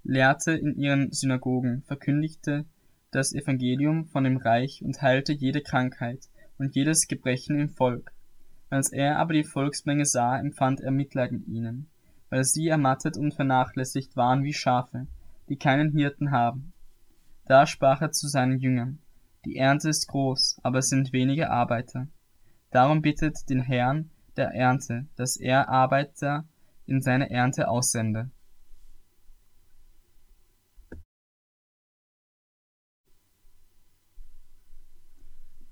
lehrte 0.03 0.53
in 0.53 0.77
ihren 0.77 1.13
Synagogen, 1.13 1.83
verkündigte 1.83 2.65
das 3.11 3.35
Evangelium 3.35 4.07
von 4.07 4.25
dem 4.25 4.39
Reich 4.39 4.83
und 4.83 5.03
heilte 5.03 5.33
jede 5.33 5.61
Krankheit 5.61 6.29
und 6.59 6.75
jedes 6.75 7.09
Gebrechen 7.09 7.59
im 7.59 7.69
Volk. 7.69 8.13
Als 8.71 8.91
er 8.91 9.19
aber 9.19 9.35
die 9.35 9.45
Volksmenge 9.45 10.07
sah, 10.07 10.39
empfand 10.39 10.81
er 10.81 10.91
Mitleid 10.91 11.31
mit 11.31 11.47
ihnen, 11.47 11.89
weil 12.31 12.45
sie 12.45 12.69
ermattet 12.69 13.19
und 13.19 13.35
vernachlässigt 13.35 14.17
waren 14.17 14.45
wie 14.45 14.55
Schafe, 14.55 15.07
die 15.51 15.57
keinen 15.57 15.93
Hirten 15.93 16.31
haben. 16.31 16.73
Da 17.45 17.67
sprach 17.67 18.01
er 18.01 18.13
zu 18.13 18.29
seinen 18.29 18.59
Jüngern, 18.59 18.99
die 19.45 19.57
Ernte 19.57 19.91
ist 19.91 20.09
groß, 20.09 20.61
aber 20.63 20.79
es 20.79 20.89
sind 20.89 21.13
wenige 21.13 21.51
Arbeiter. 21.51 22.09
Darum 22.73 23.03
bittet 23.03 23.51
den 23.51 23.61
Herrn 23.61 24.11
der 24.37 24.55
Ernte, 24.55 25.07
dass 25.17 25.37
er 25.37 25.69
Arbeiter 25.69 26.47
in 26.87 27.03
seine 27.03 27.31
Ernte 27.31 27.69
aussende. 27.69 28.31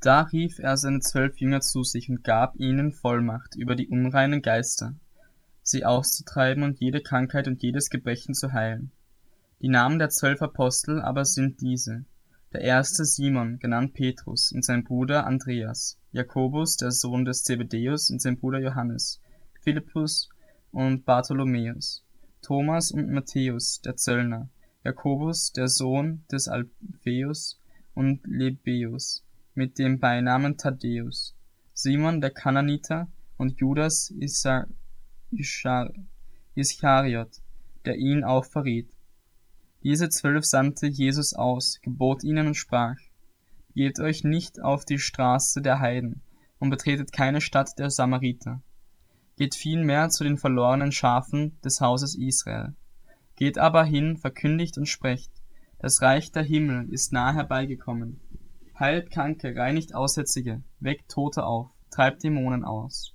Da 0.01 0.23
rief 0.23 0.59
er 0.59 0.77
seine 0.77 1.01
zwölf 1.01 1.39
Jünger 1.39 1.61
zu 1.61 1.85
sich 1.85 2.11
und 2.11 2.23
gab 2.23 2.57
ihnen 2.57 2.93
Vollmacht 2.93 3.55
über 3.57 3.77
die 3.77 3.89
unreinen 3.89 4.43
Geister, 4.43 4.95
sie 5.63 5.85
auszutreiben 5.87 6.63
und 6.63 6.81
jede 6.81 7.03
Krankheit 7.03 7.49
und 7.49 7.63
jedes 7.63 7.89
Gebrechen 7.91 8.35
zu 8.35 8.53
heilen. 8.53 8.93
Die 9.61 9.69
Namen 9.69 9.99
der 9.99 10.11
zwölf 10.11 10.41
Apostel 10.43 11.01
aber 11.01 11.25
sind 11.25 11.61
diese. 11.63 12.05
Der 12.53 12.63
erste 12.63 13.05
Simon, 13.05 13.61
genannt 13.61 13.95
Petrus, 13.95 14.51
und 14.51 14.65
sein 14.65 14.83
Bruder 14.83 15.25
Andreas, 15.25 15.97
Jakobus, 16.11 16.77
der 16.77 16.91
Sohn 16.91 17.25
des 17.25 17.45
Zebedäus, 17.45 18.11
und 18.11 18.21
sein 18.21 18.39
Bruder 18.39 18.59
Johannes, 18.59 19.21
Philippus 19.61 20.29
und 20.73 21.05
Bartholomäus, 21.05 22.05
Thomas 22.43 22.91
und 22.91 23.09
Matthäus, 23.09 23.81
der 23.83 23.95
Zöllner, 23.95 24.49
Jakobus, 24.83 25.53
der 25.53 25.69
Sohn 25.69 26.25
des 26.33 26.49
Alpheus 26.49 27.61
und 27.95 28.27
Lebäus, 28.27 29.25
mit 29.55 29.79
dem 29.79 30.01
Beinamen 30.01 30.57
Thaddäus, 30.57 31.37
Simon 31.73 32.21
der 32.21 32.31
Kananiter 32.31 33.07
und 33.37 33.61
Judas 33.61 34.13
Ischariot, 36.57 37.31
der 37.85 37.97
ihn 37.97 38.25
auch 38.25 38.45
verriet. 38.45 38.91
Diese 39.83 40.09
zwölf 40.09 40.45
sandte 40.45 40.87
Jesus 40.87 41.35
aus, 41.35 41.81
gebot 41.83 42.25
ihnen 42.25 42.49
und 42.49 42.55
sprach, 42.55 42.97
Geht 43.75 44.01
euch 44.01 44.25
nicht 44.25 44.61
auf 44.61 44.85
die 44.85 44.99
Straße 44.99 45.63
der 45.63 45.81
Heiden 45.81 46.23
und 46.59 46.71
betretet 46.71 47.13
keine 47.13 47.41
Stadt 47.41 47.79
der 47.79 47.91
Samariter. 47.91 48.61
Geht 49.37 49.55
vielmehr 49.55 50.11
zu 50.11 50.25
den 50.25 50.37
verlorenen 50.37 50.93
Schafen 50.93 51.59
des 51.63 51.81
Hauses 51.81 52.17
Israel. 52.17 52.75
Geht 53.37 53.59
aber 53.59 53.85
hin, 53.85 54.17
verkündigt 54.17 54.77
und 54.77 54.87
sprecht, 54.87 55.31
das 55.79 56.03
Reich 56.03 56.31
der 56.33 56.43
Himmel 56.43 56.93
ist 56.93 57.13
nahe 57.13 57.35
herbeigekommen 57.35 58.21
heilt 58.81 59.11
Kranke, 59.11 59.55
reinigt 59.55 59.95
Aussätzige, 59.95 60.63
weckt 60.81 61.11
Tote 61.11 61.45
auf, 61.45 61.69
treibt 61.91 62.25
Dämonen 62.25 62.65
aus. 62.65 63.15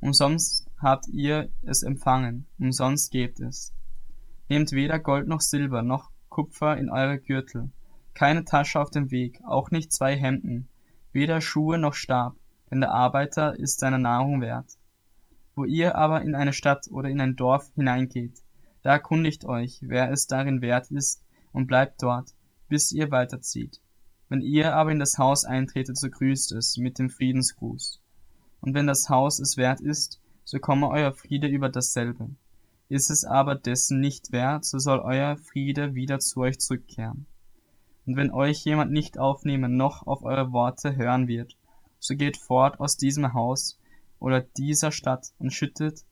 Umsonst 0.00 0.70
habt 0.78 1.08
ihr 1.08 1.50
es 1.62 1.82
empfangen, 1.82 2.46
umsonst 2.58 3.10
gebt 3.10 3.40
es. 3.40 3.74
Nehmt 4.50 4.72
weder 4.72 4.98
Gold 4.98 5.28
noch 5.28 5.42
Silber 5.42 5.82
noch 5.82 6.10
Kupfer 6.28 6.76
in 6.76 6.90
eure 6.90 7.20
Gürtel, 7.20 7.70
keine 8.14 8.44
Tasche 8.44 8.80
auf 8.80 8.90
dem 8.90 9.12
Weg, 9.12 9.40
auch 9.46 9.70
nicht 9.70 9.92
zwei 9.92 10.16
Hemden, 10.16 10.68
weder 11.12 11.40
Schuhe 11.40 11.78
noch 11.78 11.94
Stab, 11.94 12.34
denn 12.68 12.80
der 12.80 12.90
Arbeiter 12.90 13.56
ist 13.56 13.78
seiner 13.78 13.98
Nahrung 13.98 14.40
wert. 14.40 14.76
Wo 15.54 15.64
ihr 15.64 15.94
aber 15.94 16.22
in 16.22 16.34
eine 16.34 16.52
Stadt 16.52 16.88
oder 16.90 17.08
in 17.08 17.20
ein 17.20 17.36
Dorf 17.36 17.70
hineingeht, 17.76 18.42
da 18.82 18.90
erkundigt 18.90 19.44
euch, 19.44 19.78
wer 19.82 20.10
es 20.10 20.26
darin 20.26 20.62
wert 20.62 20.90
ist, 20.90 21.22
und 21.52 21.68
bleibt 21.68 22.02
dort, 22.02 22.34
bis 22.68 22.90
ihr 22.90 23.12
weiterzieht. 23.12 23.80
Wenn 24.28 24.40
ihr 24.40 24.74
aber 24.74 24.90
in 24.90 24.98
das 24.98 25.16
Haus 25.16 25.44
eintretet, 25.44 25.96
so 25.96 26.10
grüßt 26.10 26.50
es 26.52 26.76
mit 26.76 26.98
dem 26.98 27.08
Friedensgruß. 27.08 28.02
Und 28.60 28.74
wenn 28.74 28.88
das 28.88 29.08
Haus 29.08 29.38
es 29.38 29.56
wert 29.56 29.80
ist, 29.80 30.20
so 30.42 30.58
komme 30.58 30.88
euer 30.88 31.12
Friede 31.12 31.46
über 31.46 31.68
dasselbe. 31.68 32.30
Ist 32.90 33.08
es 33.08 33.24
aber 33.24 33.54
dessen 33.54 34.00
nicht 34.00 34.32
wert, 34.32 34.64
so 34.64 34.80
soll 34.80 34.98
euer 34.98 35.36
Friede 35.36 35.94
wieder 35.94 36.18
zu 36.18 36.40
euch 36.40 36.58
zurückkehren. 36.58 37.26
Und 38.04 38.16
wenn 38.16 38.32
euch 38.32 38.64
jemand 38.64 38.90
nicht 38.90 39.16
aufnehmen 39.16 39.76
noch 39.76 40.08
auf 40.08 40.24
eure 40.24 40.50
Worte 40.50 40.96
hören 40.96 41.28
wird, 41.28 41.56
so 42.00 42.16
geht 42.16 42.36
fort 42.36 42.80
aus 42.80 42.96
diesem 42.96 43.32
Haus 43.32 43.78
oder 44.18 44.40
dieser 44.40 44.90
Stadt 44.90 45.32
und 45.38 45.52
schüttet 45.52 46.04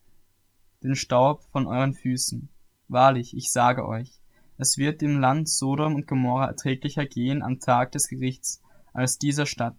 den 0.85 0.95
Staub 0.95 1.43
von 1.51 1.67
euren 1.67 1.95
Füßen. 1.95 2.49
Wahrlich, 2.87 3.37
ich 3.37 3.51
sage 3.51 3.85
euch, 3.85 4.21
es 4.57 4.79
wird 4.79 5.01
dem 5.01 5.19
Land 5.19 5.49
Sodom 5.49 5.97
und 5.97 6.07
Gomorra 6.07 6.47
erträglicher 6.47 7.07
gehen 7.07 7.43
am 7.43 7.59
Tag 7.59 7.91
des 7.91 8.07
Gerichts 8.07 8.63
als 8.93 9.19
dieser 9.19 9.47
Stadt. 9.47 9.75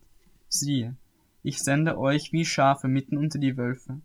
Siehe, 0.49 0.97
ich 1.43 1.59
sende 1.59 1.97
euch 1.97 2.33
wie 2.33 2.43
Schafe 2.43 2.89
mitten 2.89 3.17
unter 3.17 3.39
die 3.39 3.55
Wölfe. 3.55 4.01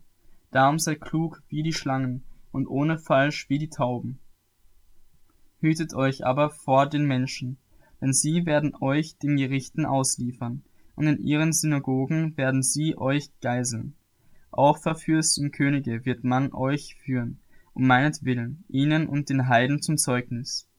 Darum 0.51 0.79
seid 0.79 1.01
klug 1.01 1.43
wie 1.49 1.61
die 1.61 1.73
Schlangen 1.73 2.23
und 2.55 2.67
ohne 2.67 2.97
Falsch 2.97 3.49
wie 3.49 3.59
die 3.59 3.69
Tauben. 3.69 4.17
Hütet 5.59 5.93
euch 5.93 6.25
aber 6.25 6.49
vor 6.49 6.87
den 6.87 7.05
Menschen, 7.05 7.57
denn 7.99 8.13
sie 8.13 8.45
werden 8.45 8.73
euch 8.79 9.17
den 9.17 9.35
Gerichten 9.35 9.85
ausliefern, 9.85 10.63
und 10.95 11.07
in 11.07 11.19
ihren 11.19 11.51
Synagogen 11.51 12.37
werden 12.37 12.63
sie 12.63 12.97
euch 12.97 13.29
geiseln. 13.41 13.95
Auch 14.51 14.77
vor 14.77 14.95
und 15.37 15.51
Könige 15.51 16.05
wird 16.05 16.23
man 16.23 16.53
euch 16.53 16.95
führen, 16.95 17.39
um 17.73 17.87
meinetwillen, 17.87 18.63
ihnen 18.69 19.07
und 19.07 19.29
den 19.29 19.49
Heiden 19.49 19.81
zum 19.81 19.97
Zeugnis. 19.97 20.69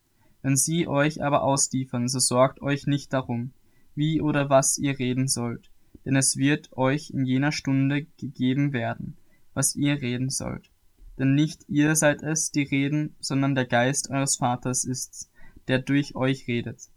Wenn 0.40 0.56
sie 0.56 0.88
euch 0.88 1.22
aber 1.22 1.42
ausliefern, 1.42 2.08
so 2.08 2.20
sorgt 2.20 2.62
euch 2.62 2.86
nicht 2.86 3.12
darum, 3.12 3.52
wie 3.94 4.22
oder 4.22 4.48
was 4.48 4.78
ihr 4.78 4.98
reden 4.98 5.28
sollt, 5.28 5.70
denn 6.06 6.16
es 6.16 6.38
wird 6.38 6.74
euch 6.74 7.10
in 7.10 7.26
jener 7.26 7.52
Stunde 7.52 8.06
gegeben 8.16 8.72
werden, 8.72 9.18
was 9.52 9.76
ihr 9.76 10.00
reden 10.00 10.30
sollt. 10.30 10.70
Denn 11.18 11.34
nicht 11.34 11.64
ihr 11.68 11.96
seid 11.96 12.22
es, 12.22 12.50
die 12.50 12.62
reden, 12.62 13.16
sondern 13.20 13.54
der 13.54 13.66
Geist 13.66 14.10
eures 14.10 14.36
Vaters 14.36 14.84
ist's, 14.84 15.30
der 15.68 15.78
durch 15.78 16.14
euch 16.14 16.46
redet. 16.46 16.90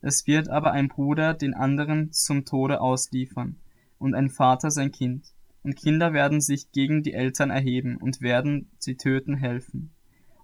Es 0.00 0.26
wird 0.26 0.48
aber 0.48 0.72
ein 0.72 0.88
Bruder 0.88 1.34
den 1.34 1.54
anderen 1.54 2.12
zum 2.12 2.44
Tode 2.44 2.80
ausliefern, 2.80 3.56
und 3.98 4.14
ein 4.14 4.28
Vater 4.28 4.70
sein 4.70 4.92
Kind 4.92 5.34
und 5.64 5.76
Kinder 5.76 6.12
werden 6.12 6.40
sich 6.40 6.70
gegen 6.72 7.02
die 7.02 7.14
Eltern 7.14 7.50
erheben 7.50 7.96
und 7.96 8.20
werden 8.20 8.70
sie 8.78 8.96
töten 8.96 9.34
helfen. 9.34 9.90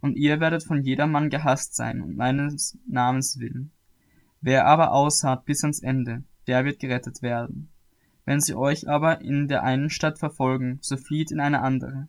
Und 0.00 0.16
ihr 0.16 0.40
werdet 0.40 0.64
von 0.64 0.82
jedermann 0.82 1.28
gehasst 1.28 1.76
sein, 1.76 2.00
um 2.00 2.16
meines 2.16 2.78
Namens 2.88 3.38
willen. 3.38 3.70
Wer 4.40 4.66
aber 4.66 4.92
ausharrt 4.92 5.44
bis 5.44 5.62
ans 5.62 5.82
Ende, 5.82 6.24
der 6.46 6.64
wird 6.64 6.80
gerettet 6.80 7.20
werden. 7.20 7.68
Wenn 8.24 8.40
sie 8.40 8.54
euch 8.54 8.88
aber 8.88 9.20
in 9.20 9.46
der 9.46 9.62
einen 9.62 9.90
Stadt 9.90 10.18
verfolgen, 10.18 10.78
so 10.80 10.96
flieht 10.96 11.30
in 11.30 11.40
eine 11.40 11.60
andere. 11.60 12.08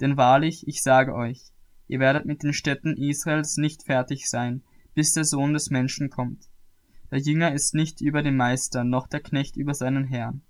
Denn 0.00 0.16
wahrlich, 0.16 0.66
ich 0.68 0.82
sage 0.82 1.14
euch, 1.14 1.52
ihr 1.88 2.00
werdet 2.00 2.26
mit 2.26 2.42
den 2.42 2.52
Städten 2.52 2.96
Israels 2.96 3.56
nicht 3.56 3.84
fertig 3.84 4.28
sein, 4.28 4.62
bis 4.94 5.12
der 5.12 5.24
Sohn 5.24 5.52
des 5.52 5.70
Menschen 5.70 6.10
kommt. 6.10 6.48
Der 7.10 7.18
Jünger 7.18 7.52
ist 7.52 7.74
nicht 7.74 8.00
über 8.00 8.22
den 8.22 8.36
Meister, 8.36 8.84
noch 8.84 9.06
der 9.06 9.20
Knecht 9.20 9.56
über 9.56 9.74
seinen 9.74 10.04
Herrn. 10.04 10.42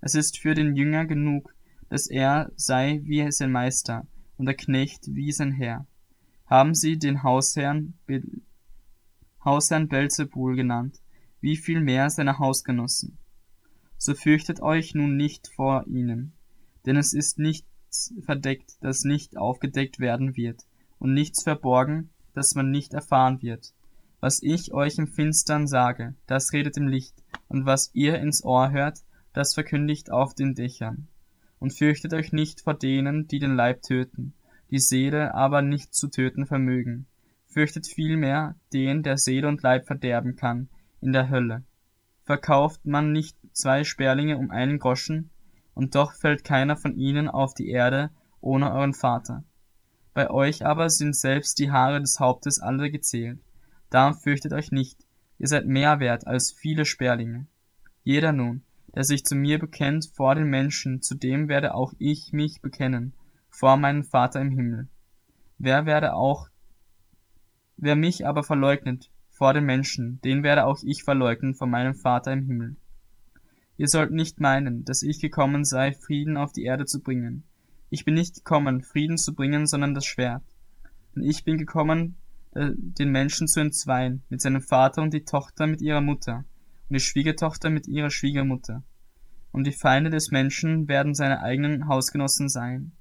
Es 0.00 0.14
ist 0.14 0.38
für 0.38 0.54
den 0.54 0.74
Jünger 0.74 1.04
genug, 1.04 1.54
dass 1.88 2.06
er 2.06 2.50
sei 2.56 3.00
wie 3.04 3.30
sein 3.30 3.52
Meister 3.52 4.06
und 4.38 4.46
der 4.46 4.54
Knecht 4.54 5.14
wie 5.14 5.32
sein 5.32 5.52
Herr. 5.52 5.86
Haben 6.46 6.74
sie 6.74 6.98
den 6.98 7.22
Hausherrn, 7.22 7.94
Be 8.06 8.22
Hausherrn 9.44 9.88
Belzebul 9.88 10.56
genannt, 10.56 11.00
wie 11.40 11.56
viel 11.56 11.80
mehr 11.80 12.10
seine 12.10 12.38
Hausgenossen. 12.38 13.18
So 13.98 14.14
fürchtet 14.14 14.60
euch 14.60 14.94
nun 14.94 15.16
nicht 15.16 15.48
vor 15.48 15.86
ihnen, 15.86 16.32
denn 16.86 16.96
es 16.96 17.12
ist 17.12 17.38
nichts 17.90 18.14
verdeckt, 18.24 18.76
das 18.82 19.02
nicht 19.02 19.36
aufgedeckt 19.36 19.98
werden 19.98 20.36
wird, 20.36 20.64
und 21.00 21.12
nichts 21.12 21.42
verborgen, 21.42 22.10
das 22.34 22.54
man 22.54 22.70
nicht 22.70 22.94
erfahren 22.94 23.42
wird. 23.42 23.72
Was 24.20 24.44
ich 24.44 24.72
euch 24.72 24.96
im 24.98 25.08
Finstern 25.08 25.66
sage, 25.66 26.14
das 26.28 26.52
redet 26.52 26.76
im 26.76 26.86
Licht, 26.86 27.14
und 27.48 27.66
was 27.66 27.90
ihr 27.92 28.20
ins 28.20 28.44
Ohr 28.44 28.70
hört, 28.70 29.00
das 29.32 29.54
verkündigt 29.54 30.12
auf 30.12 30.34
den 30.34 30.54
Dächern. 30.54 31.08
Und 31.58 31.72
fürchtet 31.72 32.14
euch 32.14 32.32
nicht 32.32 32.60
vor 32.60 32.74
denen, 32.74 33.26
die 33.26 33.40
den 33.40 33.56
Leib 33.56 33.82
töten, 33.82 34.34
die 34.70 34.78
Seele 34.78 35.34
aber 35.34 35.60
nicht 35.60 35.92
zu 35.92 36.06
töten 36.06 36.46
vermögen. 36.46 37.06
Fürchtet 37.48 37.88
vielmehr 37.88 38.54
den, 38.72 39.02
der 39.02 39.18
Seele 39.18 39.48
und 39.48 39.62
Leib 39.62 39.86
verderben 39.86 40.36
kann, 40.36 40.68
in 41.00 41.12
der 41.12 41.28
Hölle. 41.28 41.64
Verkauft 42.22 42.86
man 42.86 43.10
nicht 43.10 43.36
zwei 43.52 43.82
Sperlinge 43.82 44.38
um 44.38 44.52
einen 44.52 44.78
Groschen, 44.78 45.30
und 45.80 45.94
doch 45.94 46.12
fällt 46.12 46.44
keiner 46.44 46.76
von 46.76 46.94
ihnen 46.94 47.26
auf 47.26 47.54
die 47.54 47.70
Erde 47.70 48.10
ohne 48.42 48.70
euren 48.70 48.92
Vater. 48.92 49.44
Bei 50.12 50.28
euch 50.28 50.66
aber 50.66 50.90
sind 50.90 51.16
selbst 51.16 51.58
die 51.58 51.70
Haare 51.70 52.02
des 52.02 52.20
Hauptes 52.20 52.60
alle 52.60 52.90
gezählt. 52.90 53.40
Darum 53.88 54.12
fürchtet 54.12 54.52
euch 54.52 54.72
nicht, 54.72 54.98
ihr 55.38 55.48
seid 55.48 55.64
mehr 55.64 55.98
wert 55.98 56.26
als 56.26 56.52
viele 56.52 56.84
Sperlinge. 56.84 57.46
Jeder 58.04 58.32
nun, 58.32 58.62
der 58.94 59.04
sich 59.04 59.24
zu 59.24 59.34
mir 59.34 59.58
bekennt 59.58 60.10
vor 60.14 60.34
den 60.34 60.48
Menschen, 60.50 61.00
zu 61.00 61.14
dem 61.14 61.48
werde 61.48 61.72
auch 61.74 61.94
ich 61.98 62.34
mich 62.34 62.60
bekennen, 62.60 63.14
vor 63.48 63.78
meinem 63.78 64.04
Vater 64.04 64.42
im 64.42 64.50
Himmel. 64.50 64.86
Wer 65.56 65.86
werde 65.86 66.12
auch, 66.12 66.50
wer 67.78 67.96
mich 67.96 68.26
aber 68.26 68.42
verleugnet 68.42 69.10
vor 69.30 69.54
den 69.54 69.64
Menschen, 69.64 70.20
den 70.20 70.42
werde 70.42 70.66
auch 70.66 70.80
ich 70.82 71.04
verleugnen 71.04 71.54
vor 71.54 71.68
meinem 71.68 71.94
Vater 71.94 72.34
im 72.34 72.44
Himmel. 72.44 72.76
Ihr 73.80 73.88
sollt 73.88 74.10
nicht 74.10 74.40
meinen, 74.40 74.84
dass 74.84 75.02
ich 75.02 75.20
gekommen 75.20 75.64
sei, 75.64 75.92
Frieden 75.94 76.36
auf 76.36 76.52
die 76.52 76.64
Erde 76.64 76.84
zu 76.84 77.00
bringen. 77.00 77.44
Ich 77.88 78.04
bin 78.04 78.12
nicht 78.12 78.34
gekommen, 78.34 78.82
Frieden 78.82 79.16
zu 79.16 79.34
bringen, 79.34 79.66
sondern 79.66 79.94
das 79.94 80.04
Schwert. 80.04 80.44
Und 81.14 81.22
ich 81.22 81.44
bin 81.44 81.56
gekommen, 81.56 82.16
äh, 82.54 82.72
den 82.76 83.10
Menschen 83.10 83.48
zu 83.48 83.58
entzweien, 83.58 84.22
mit 84.28 84.42
seinem 84.42 84.60
Vater 84.60 85.00
und 85.00 85.14
die 85.14 85.24
Tochter 85.24 85.66
mit 85.66 85.80
ihrer 85.80 86.02
Mutter 86.02 86.44
und 86.90 86.94
die 86.94 87.00
Schwiegertochter 87.00 87.70
mit 87.70 87.88
ihrer 87.88 88.10
Schwiegermutter. 88.10 88.82
Und 89.50 89.66
die 89.66 89.72
Feinde 89.72 90.10
des 90.10 90.30
Menschen 90.30 90.86
werden 90.86 91.14
seine 91.14 91.40
eigenen 91.40 91.88
Hausgenossen 91.88 92.50
sein. 92.50 92.92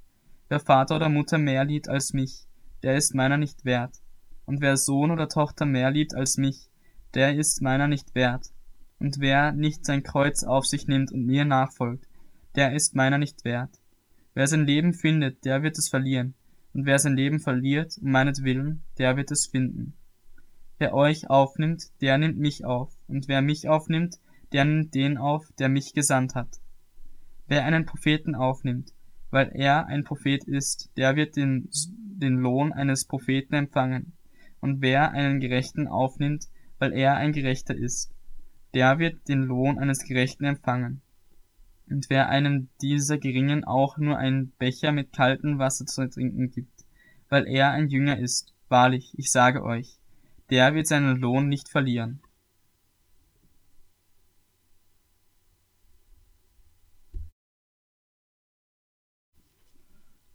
Wer 0.47 0.61
Vater 0.61 0.95
oder 0.95 1.09
Mutter 1.09 1.39
mehr 1.39 1.65
liebt 1.65 1.89
als 1.89 2.13
mich, 2.13 2.47
der 2.83 2.95
ist 2.95 3.13
meiner 3.13 3.35
nicht 3.35 3.65
wert. 3.65 3.97
Und 4.45 4.61
wer 4.61 4.77
Sohn 4.77 5.11
oder 5.11 5.27
Tochter 5.27 5.65
mehr 5.65 5.91
liebt 5.91 6.15
als 6.15 6.37
mich, 6.37 6.69
der 7.15 7.35
ist 7.35 7.61
meiner 7.61 7.89
nicht 7.89 8.15
wert. 8.15 8.53
Und 8.99 9.19
wer 9.19 9.53
nicht 9.53 9.85
sein 9.85 10.03
Kreuz 10.03 10.43
auf 10.43 10.65
sich 10.65 10.87
nimmt 10.87 11.11
und 11.11 11.25
mir 11.25 11.45
nachfolgt, 11.45 12.07
der 12.55 12.73
ist 12.73 12.95
meiner 12.95 13.17
nicht 13.17 13.45
wert. 13.45 13.79
Wer 14.33 14.47
sein 14.47 14.65
Leben 14.65 14.93
findet, 14.93 15.45
der 15.45 15.63
wird 15.63 15.77
es 15.77 15.89
verlieren, 15.89 16.35
und 16.73 16.85
wer 16.85 16.99
sein 16.99 17.15
Leben 17.15 17.39
verliert, 17.39 17.97
um 18.01 18.11
meinetwillen, 18.11 18.83
der 18.97 19.17
wird 19.17 19.31
es 19.31 19.47
finden. 19.47 19.93
Wer 20.77 20.93
euch 20.93 21.29
aufnimmt, 21.29 21.83
der 22.01 22.17
nimmt 22.17 22.37
mich 22.37 22.65
auf, 22.65 22.91
und 23.07 23.27
wer 23.27 23.41
mich 23.41 23.67
aufnimmt, 23.67 24.19
der 24.51 24.65
nimmt 24.65 24.93
den 24.93 25.17
auf, 25.17 25.45
der 25.59 25.69
mich 25.69 25.93
gesandt 25.93 26.35
hat. 26.35 26.59
Wer 27.47 27.65
einen 27.65 27.85
Propheten 27.85 28.35
aufnimmt, 28.35 28.91
weil 29.31 29.51
er 29.53 29.87
ein 29.87 30.03
Prophet 30.03 30.43
ist, 30.45 30.91
der 30.97 31.15
wird 31.15 31.35
den, 31.35 31.69
den 31.93 32.37
Lohn 32.37 32.71
eines 32.71 33.05
Propheten 33.05 33.55
empfangen. 33.55 34.13
Und 34.59 34.81
wer 34.81 35.11
einen 35.11 35.39
Gerechten 35.39 35.87
aufnimmt, 35.87 36.45
weil 36.79 36.93
er 36.93 37.15
ein 37.15 37.31
Gerechter 37.31 37.75
ist, 37.75 38.11
der 38.73 38.99
wird 38.99 39.27
den 39.27 39.43
Lohn 39.43 39.79
eines 39.79 40.03
Gerechten 40.05 40.45
empfangen. 40.45 41.01
Und 41.89 42.09
wer 42.09 42.29
einem 42.29 42.69
dieser 42.81 43.17
Geringen 43.17 43.63
auch 43.63 43.97
nur 43.97 44.17
einen 44.17 44.51
Becher 44.59 44.91
mit 44.91 45.11
kaltem 45.11 45.57
Wasser 45.57 45.85
zu 45.85 46.07
trinken 46.07 46.51
gibt, 46.51 46.85
weil 47.29 47.47
er 47.47 47.71
ein 47.71 47.89
Jünger 47.89 48.19
ist, 48.19 48.53
wahrlich, 48.67 49.13
ich 49.17 49.31
sage 49.31 49.63
euch, 49.63 49.97
der 50.49 50.73
wird 50.75 50.87
seinen 50.87 51.17
Lohn 51.17 51.47
nicht 51.47 51.69
verlieren. 51.69 52.21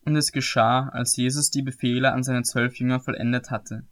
Und 0.04 0.16
es 0.16 0.32
geschah, 0.32 0.88
als 0.90 1.16
Jesus 1.16 1.50
die 1.50 1.62
Befehle 1.62 2.12
an 2.12 2.22
seine 2.22 2.42
zwölf 2.42 2.76
Jünger 2.76 3.00
vollendet 3.00 3.50
hatte, 3.50 3.84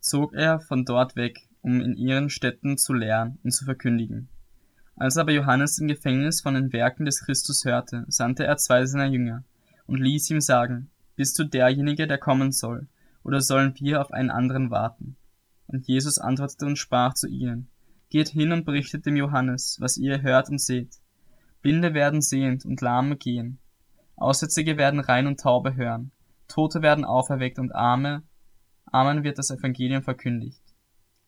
zog 0.00 0.34
er 0.34 0.60
von 0.60 0.84
dort 0.84 1.14
weg, 1.14 1.48
um 1.64 1.80
in 1.80 1.96
ihren 1.96 2.28
Städten 2.28 2.76
zu 2.76 2.92
lehren 2.92 3.38
und 3.42 3.50
zu 3.50 3.64
verkündigen. 3.64 4.28
Als 4.96 5.16
aber 5.16 5.32
Johannes 5.32 5.78
im 5.78 5.88
Gefängnis 5.88 6.42
von 6.42 6.54
den 6.54 6.72
Werken 6.72 7.06
des 7.06 7.24
Christus 7.24 7.64
hörte, 7.64 8.04
sandte 8.06 8.44
er 8.44 8.58
zwei 8.58 8.84
seiner 8.84 9.06
Jünger 9.06 9.44
und 9.86 9.98
ließ 9.98 10.30
ihm 10.30 10.42
sagen, 10.42 10.90
Bist 11.16 11.38
du 11.38 11.44
derjenige, 11.44 12.06
der 12.06 12.18
kommen 12.18 12.52
soll, 12.52 12.86
oder 13.24 13.40
sollen 13.40 13.74
wir 13.80 14.02
auf 14.02 14.12
einen 14.12 14.30
anderen 14.30 14.70
warten? 14.70 15.16
Und 15.66 15.88
Jesus 15.88 16.18
antwortete 16.18 16.66
und 16.66 16.76
sprach 16.76 17.14
zu 17.14 17.28
ihnen, 17.28 17.68
Geht 18.10 18.28
hin 18.28 18.52
und 18.52 18.66
berichtet 18.66 19.06
dem 19.06 19.16
Johannes, 19.16 19.78
was 19.80 19.96
ihr 19.96 20.20
hört 20.20 20.50
und 20.50 20.60
seht. 20.60 20.98
Blinde 21.62 21.94
werden 21.94 22.20
sehend 22.20 22.66
und 22.66 22.82
Lahme 22.82 23.16
gehen. 23.16 23.58
Aussätzige 24.16 24.76
werden 24.76 25.00
rein 25.00 25.26
und 25.26 25.40
taube 25.40 25.74
hören. 25.74 26.12
Tote 26.46 26.82
werden 26.82 27.06
auferweckt 27.06 27.58
und 27.58 27.74
Arme, 27.74 28.22
Armen 28.84 29.24
wird 29.24 29.38
das 29.38 29.50
Evangelium 29.50 30.02
verkündigt. 30.02 30.63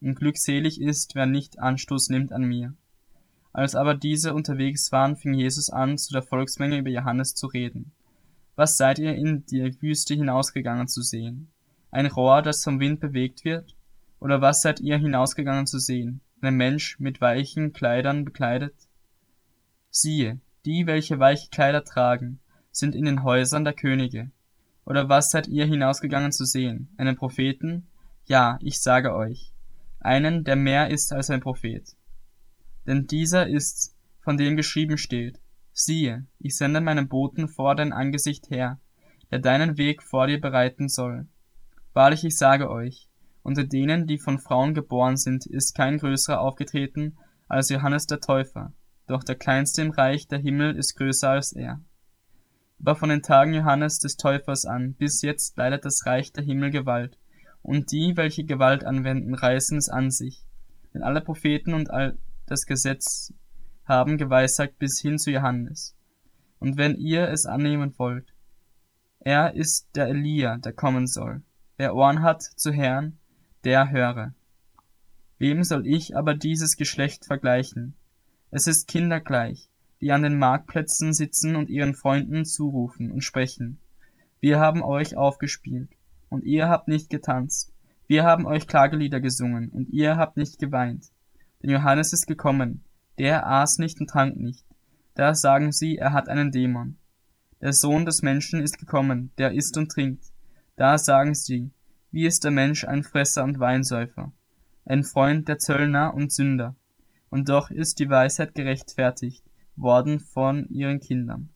Und 0.00 0.14
glückselig 0.14 0.80
ist, 0.80 1.14
wer 1.14 1.26
nicht 1.26 1.58
Anstoß 1.58 2.10
nimmt 2.10 2.32
an 2.32 2.44
mir. 2.44 2.74
Als 3.52 3.74
aber 3.74 3.94
diese 3.94 4.34
unterwegs 4.34 4.92
waren, 4.92 5.16
fing 5.16 5.32
Jesus 5.32 5.70
an, 5.70 5.96
zu 5.96 6.12
der 6.12 6.22
Volksmenge 6.22 6.78
über 6.78 6.90
Johannes 6.90 7.34
zu 7.34 7.46
reden. 7.46 7.92
Was 8.54 8.76
seid 8.76 8.98
ihr 8.98 9.14
in 9.14 9.46
die 9.46 9.80
Wüste 9.80 10.14
hinausgegangen 10.14 10.88
zu 10.88 11.02
sehen? 11.02 11.50
Ein 11.90 12.06
Rohr, 12.06 12.42
das 12.42 12.62
vom 12.62 12.80
Wind 12.80 13.00
bewegt 13.00 13.44
wird? 13.44 13.74
Oder 14.20 14.40
was 14.40 14.62
seid 14.62 14.80
ihr 14.80 14.98
hinausgegangen 14.98 15.66
zu 15.66 15.78
sehen? 15.78 16.20
Ein 16.42 16.56
Mensch 16.56 16.98
mit 16.98 17.20
weichen 17.20 17.72
Kleidern 17.72 18.24
bekleidet? 18.24 18.74
Siehe, 19.90 20.40
die, 20.66 20.86
welche 20.86 21.18
weiche 21.18 21.48
Kleider 21.48 21.84
tragen, 21.84 22.40
sind 22.70 22.94
in 22.94 23.06
den 23.06 23.22
Häusern 23.22 23.64
der 23.64 23.72
Könige. 23.72 24.30
Oder 24.84 25.08
was 25.08 25.30
seid 25.30 25.48
ihr 25.48 25.64
hinausgegangen 25.64 26.32
zu 26.32 26.44
sehen? 26.44 26.88
Einen 26.98 27.16
Propheten? 27.16 27.86
Ja, 28.26 28.58
ich 28.60 28.80
sage 28.80 29.14
euch, 29.14 29.52
einen, 30.00 30.44
der 30.44 30.56
mehr 30.56 30.90
ist 30.90 31.12
als 31.12 31.30
ein 31.30 31.40
Prophet. 31.40 31.96
Denn 32.86 33.06
dieser 33.06 33.48
ist's, 33.48 33.94
von 34.20 34.36
dem 34.36 34.56
geschrieben 34.56 34.98
steht, 34.98 35.38
siehe, 35.72 36.26
ich 36.38 36.56
sende 36.56 36.80
meinen 36.80 37.08
Boten 37.08 37.48
vor 37.48 37.74
dein 37.74 37.92
Angesicht 37.92 38.50
her, 38.50 38.80
der 39.30 39.38
deinen 39.38 39.76
Weg 39.76 40.02
vor 40.02 40.26
dir 40.26 40.40
bereiten 40.40 40.88
soll. 40.88 41.26
Wahrlich, 41.92 42.24
ich 42.24 42.36
sage 42.36 42.70
euch, 42.70 43.08
unter 43.42 43.64
denen, 43.64 44.06
die 44.06 44.18
von 44.18 44.38
Frauen 44.38 44.74
geboren 44.74 45.16
sind, 45.16 45.46
ist 45.46 45.76
kein 45.76 45.98
größerer 45.98 46.40
aufgetreten 46.40 47.16
als 47.48 47.68
Johannes 47.68 48.06
der 48.06 48.20
Täufer, 48.20 48.72
doch 49.06 49.22
der 49.22 49.36
kleinste 49.36 49.82
im 49.82 49.90
Reich 49.90 50.26
der 50.26 50.38
Himmel 50.38 50.76
ist 50.76 50.96
größer 50.96 51.30
als 51.30 51.52
er. 51.52 51.80
Aber 52.80 52.96
von 52.96 53.08
den 53.08 53.22
Tagen 53.22 53.54
Johannes 53.54 53.98
des 54.00 54.16
Täufers 54.16 54.66
an 54.66 54.94
bis 54.94 55.22
jetzt 55.22 55.56
leidet 55.56 55.84
das 55.84 56.06
Reich 56.06 56.32
der 56.32 56.44
Himmel 56.44 56.70
Gewalt, 56.70 57.18
und 57.66 57.90
die, 57.90 58.16
welche 58.16 58.44
Gewalt 58.44 58.84
anwenden, 58.84 59.34
reißen 59.34 59.76
es 59.76 59.88
an 59.88 60.12
sich. 60.12 60.44
Denn 60.94 61.02
alle 61.02 61.20
Propheten 61.20 61.74
und 61.74 61.90
all 61.90 62.16
das 62.46 62.64
Gesetz 62.64 63.34
haben 63.84 64.18
geweissagt 64.18 64.78
bis 64.78 65.00
hin 65.00 65.18
zu 65.18 65.32
Johannes. 65.32 65.96
Und 66.60 66.76
wenn 66.76 66.94
ihr 66.94 67.28
es 67.28 67.44
annehmen 67.44 67.92
wollt, 67.98 68.32
er 69.18 69.54
ist 69.54 69.88
der 69.96 70.06
Elia, 70.06 70.58
der 70.58 70.72
kommen 70.72 71.08
soll. 71.08 71.42
Wer 71.76 71.96
Ohren 71.96 72.22
hat 72.22 72.42
zu 72.42 72.70
Herrn, 72.70 73.18
der 73.64 73.90
höre. 73.90 74.32
Wem 75.38 75.64
soll 75.64 75.88
ich 75.88 76.16
aber 76.16 76.34
dieses 76.34 76.76
Geschlecht 76.76 77.24
vergleichen? 77.24 77.94
Es 78.52 78.68
ist 78.68 78.86
kindergleich, 78.86 79.68
die 80.00 80.12
an 80.12 80.22
den 80.22 80.38
Marktplätzen 80.38 81.12
sitzen 81.12 81.56
und 81.56 81.68
ihren 81.68 81.96
Freunden 81.96 82.44
zurufen 82.44 83.10
und 83.10 83.22
sprechen. 83.22 83.80
Wir 84.38 84.60
haben 84.60 84.84
euch 84.84 85.16
aufgespielt, 85.16 85.90
und 86.28 86.44
ihr 86.44 86.68
habt 86.68 86.88
nicht 86.88 87.10
getanzt. 87.10 87.72
Wir 88.06 88.24
haben 88.24 88.46
euch 88.46 88.66
Klagelieder 88.66 89.20
gesungen, 89.20 89.68
und 89.70 89.88
ihr 89.90 90.16
habt 90.16 90.36
nicht 90.36 90.58
geweint. 90.58 91.10
Denn 91.62 91.70
Johannes 91.70 92.12
ist 92.12 92.26
gekommen, 92.26 92.84
der 93.18 93.46
aß 93.46 93.78
nicht 93.78 94.00
und 94.00 94.08
trank 94.08 94.36
nicht. 94.36 94.64
Da 95.14 95.34
sagen 95.34 95.72
sie, 95.72 95.96
er 95.96 96.12
hat 96.12 96.28
einen 96.28 96.52
Dämon. 96.52 96.98
Der 97.60 97.72
Sohn 97.72 98.04
des 98.04 98.22
Menschen 98.22 98.60
ist 98.60 98.78
gekommen, 98.78 99.32
der 99.38 99.52
isst 99.52 99.76
und 99.78 99.90
trinkt. 99.90 100.24
Da 100.76 100.98
sagen 100.98 101.34
sie, 101.34 101.70
wie 102.12 102.26
ist 102.26 102.44
der 102.44 102.50
Mensch 102.50 102.84
ein 102.84 103.02
Fresser 103.02 103.44
und 103.44 103.58
Weinsäufer, 103.58 104.32
ein 104.84 105.04
Freund 105.04 105.48
der 105.48 105.58
Zöllner 105.58 106.14
und 106.14 106.32
Sünder. 106.32 106.76
Und 107.30 107.48
doch 107.48 107.70
ist 107.70 107.98
die 107.98 108.08
Weisheit 108.08 108.54
gerechtfertigt 108.54 109.42
worden 109.74 110.20
von 110.20 110.68
ihren 110.68 111.00
Kindern. 111.00 111.48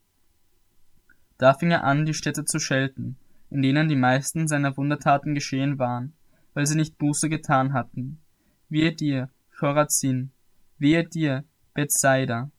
Da 1.39 1.55
fing 1.55 1.71
er 1.71 1.85
an, 1.85 2.05
die 2.05 2.15
Städte 2.15 2.45
zu 2.45 2.59
schelten, 2.59 3.17
in 3.51 3.63
denen 3.63 3.89
die 3.89 3.97
meisten 3.97 4.49
seiner 4.49 4.77
Wundertaten 4.77 5.35
geschehen 5.35 5.79
waren, 5.79 6.13
weil 6.55 6.67
sie 6.67 6.77
nicht 6.77 6.99
Buße 6.99 7.29
getan 7.29 7.73
hatten. 7.73 8.21
Wehe 8.69 8.93
dir, 8.93 9.31
Chorazin, 9.59 10.31
wehe 10.79 11.05
dir, 11.05 11.45
Bethsaida. 11.75 12.51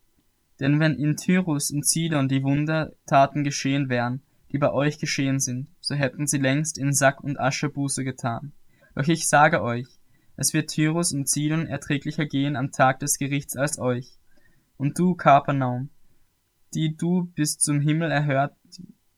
Denn 0.60 0.80
wenn 0.80 0.96
in 0.96 1.18
Tyrus 1.18 1.72
und 1.72 1.86
Sidon 1.86 2.28
die 2.28 2.44
Wundertaten 2.44 3.44
geschehen 3.44 3.90
wären, 3.90 4.22
die 4.52 4.58
bei 4.58 4.72
euch 4.72 5.00
geschehen 5.00 5.40
sind, 5.40 5.68
so 5.80 5.96
hätten 5.96 6.28
sie 6.28 6.38
längst 6.38 6.78
in 6.78 6.94
Sack 6.94 7.24
und 7.24 7.40
Asche 7.40 7.70
Buße 7.70 8.04
getan. 8.04 8.52
Doch 8.96 9.08
ich 9.08 9.28
sage 9.28 9.62
euch, 9.62 9.88
es 10.36 10.54
wird 10.54 10.70
Tyrus 10.70 11.14
und 11.14 11.30
Sidon 11.30 11.68
erträglicher 11.68 12.26
gehen 12.26 12.56
am 12.56 12.72
Tag 12.72 13.00
des 13.00 13.18
Gerichts 13.18 13.56
als 13.56 13.80
euch. 13.80 14.18
Und 14.78 14.98
du, 15.00 15.16
Kapernaum, 15.16 15.90
die 16.74 16.96
du 16.96 17.32
bis 17.36 17.58
zum 17.58 17.80
Himmel 17.80 18.12
erhört, 18.12 18.56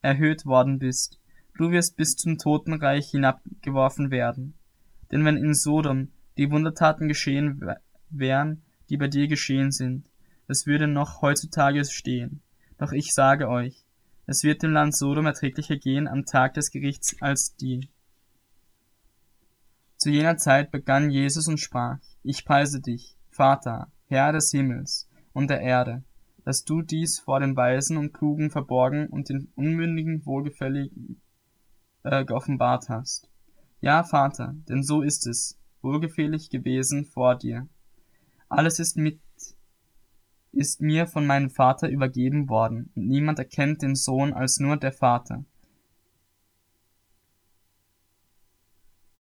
erhöht 0.02 0.46
worden 0.46 0.80
bist, 0.80 1.20
du 1.58 1.72
wirst 1.72 1.96
bis 1.98 2.16
zum 2.16 2.38
Totenreich 2.38 3.12
hinabgeworfen 3.12 4.12
werden. 4.12 4.56
Denn 5.12 5.26
wenn 5.26 5.38
in 5.38 5.54
Sodom 5.54 6.10
die 6.38 6.50
Wundertaten 6.50 7.08
geschehen 7.08 7.62
wären, 8.10 8.64
die 8.90 8.98
bei 8.98 9.08
dir 9.08 9.28
geschehen 9.28 9.72
sind, 9.72 10.06
es 10.48 10.66
würde 10.66 10.88
noch 10.88 11.22
heutzutage 11.22 11.86
stehen. 11.86 12.42
Doch 12.78 12.92
ich 12.92 13.14
sage 13.14 13.48
euch, 13.48 13.86
es 14.26 14.44
wird 14.44 14.64
dem 14.64 14.72
Land 14.72 14.96
Sodom 14.96 15.26
erträglicher 15.26 15.78
gehen 15.78 16.08
am 16.08 16.26
Tag 16.26 16.54
des 16.56 16.72
Gerichts 16.72 17.16
als 17.22 17.56
die. 17.56 17.90
Zu 19.98 20.10
jener 20.10 20.38
Zeit 20.38 20.72
begann 20.72 21.12
Jesus 21.12 21.48
und 21.48 21.60
sprach, 21.60 22.00
ich 22.24 22.46
preise 22.46 22.82
dich, 22.82 23.16
Vater, 23.30 23.92
Herr 24.08 24.32
des 24.32 24.52
Himmels 24.52 25.08
und 25.34 25.50
der 25.50 25.62
Erde, 25.62 26.04
dass 26.44 26.66
du 26.66 26.82
dies 26.82 27.20
vor 27.20 27.40
den 27.40 27.56
Weisen 27.56 27.98
und 27.98 28.14
Klugen 28.14 28.50
verborgen 28.50 29.08
und 29.08 29.30
den 29.30 29.50
Unmündigen 29.56 30.26
wohlgefälligen 30.26 31.22
äh, 32.04 32.26
geoffenbart 32.26 32.90
hast. 32.90 33.30
Ja, 33.82 34.04
Vater, 34.04 34.56
denn 34.70 34.84
so 34.84 35.02
ist 35.02 35.28
es, 35.28 35.60
wohlgefällig 35.82 36.50
gewesen 36.50 37.06
vor 37.06 37.36
dir. 37.36 37.68
Alles 38.50 38.80
ist 38.80 38.98
mit 38.98 39.20
ist 40.52 40.82
mir 40.82 41.08
von 41.08 41.26
meinem 41.26 41.50
Vater 41.50 41.90
übergeben 41.90 42.48
worden, 42.48 42.92
und 42.96 43.08
niemand 43.08 43.40
erkennt 43.40 43.82
den 43.82 43.96
Sohn 43.96 44.34
als 44.34 44.60
nur 44.60 44.78
der 44.78 44.92
Vater, 44.92 45.44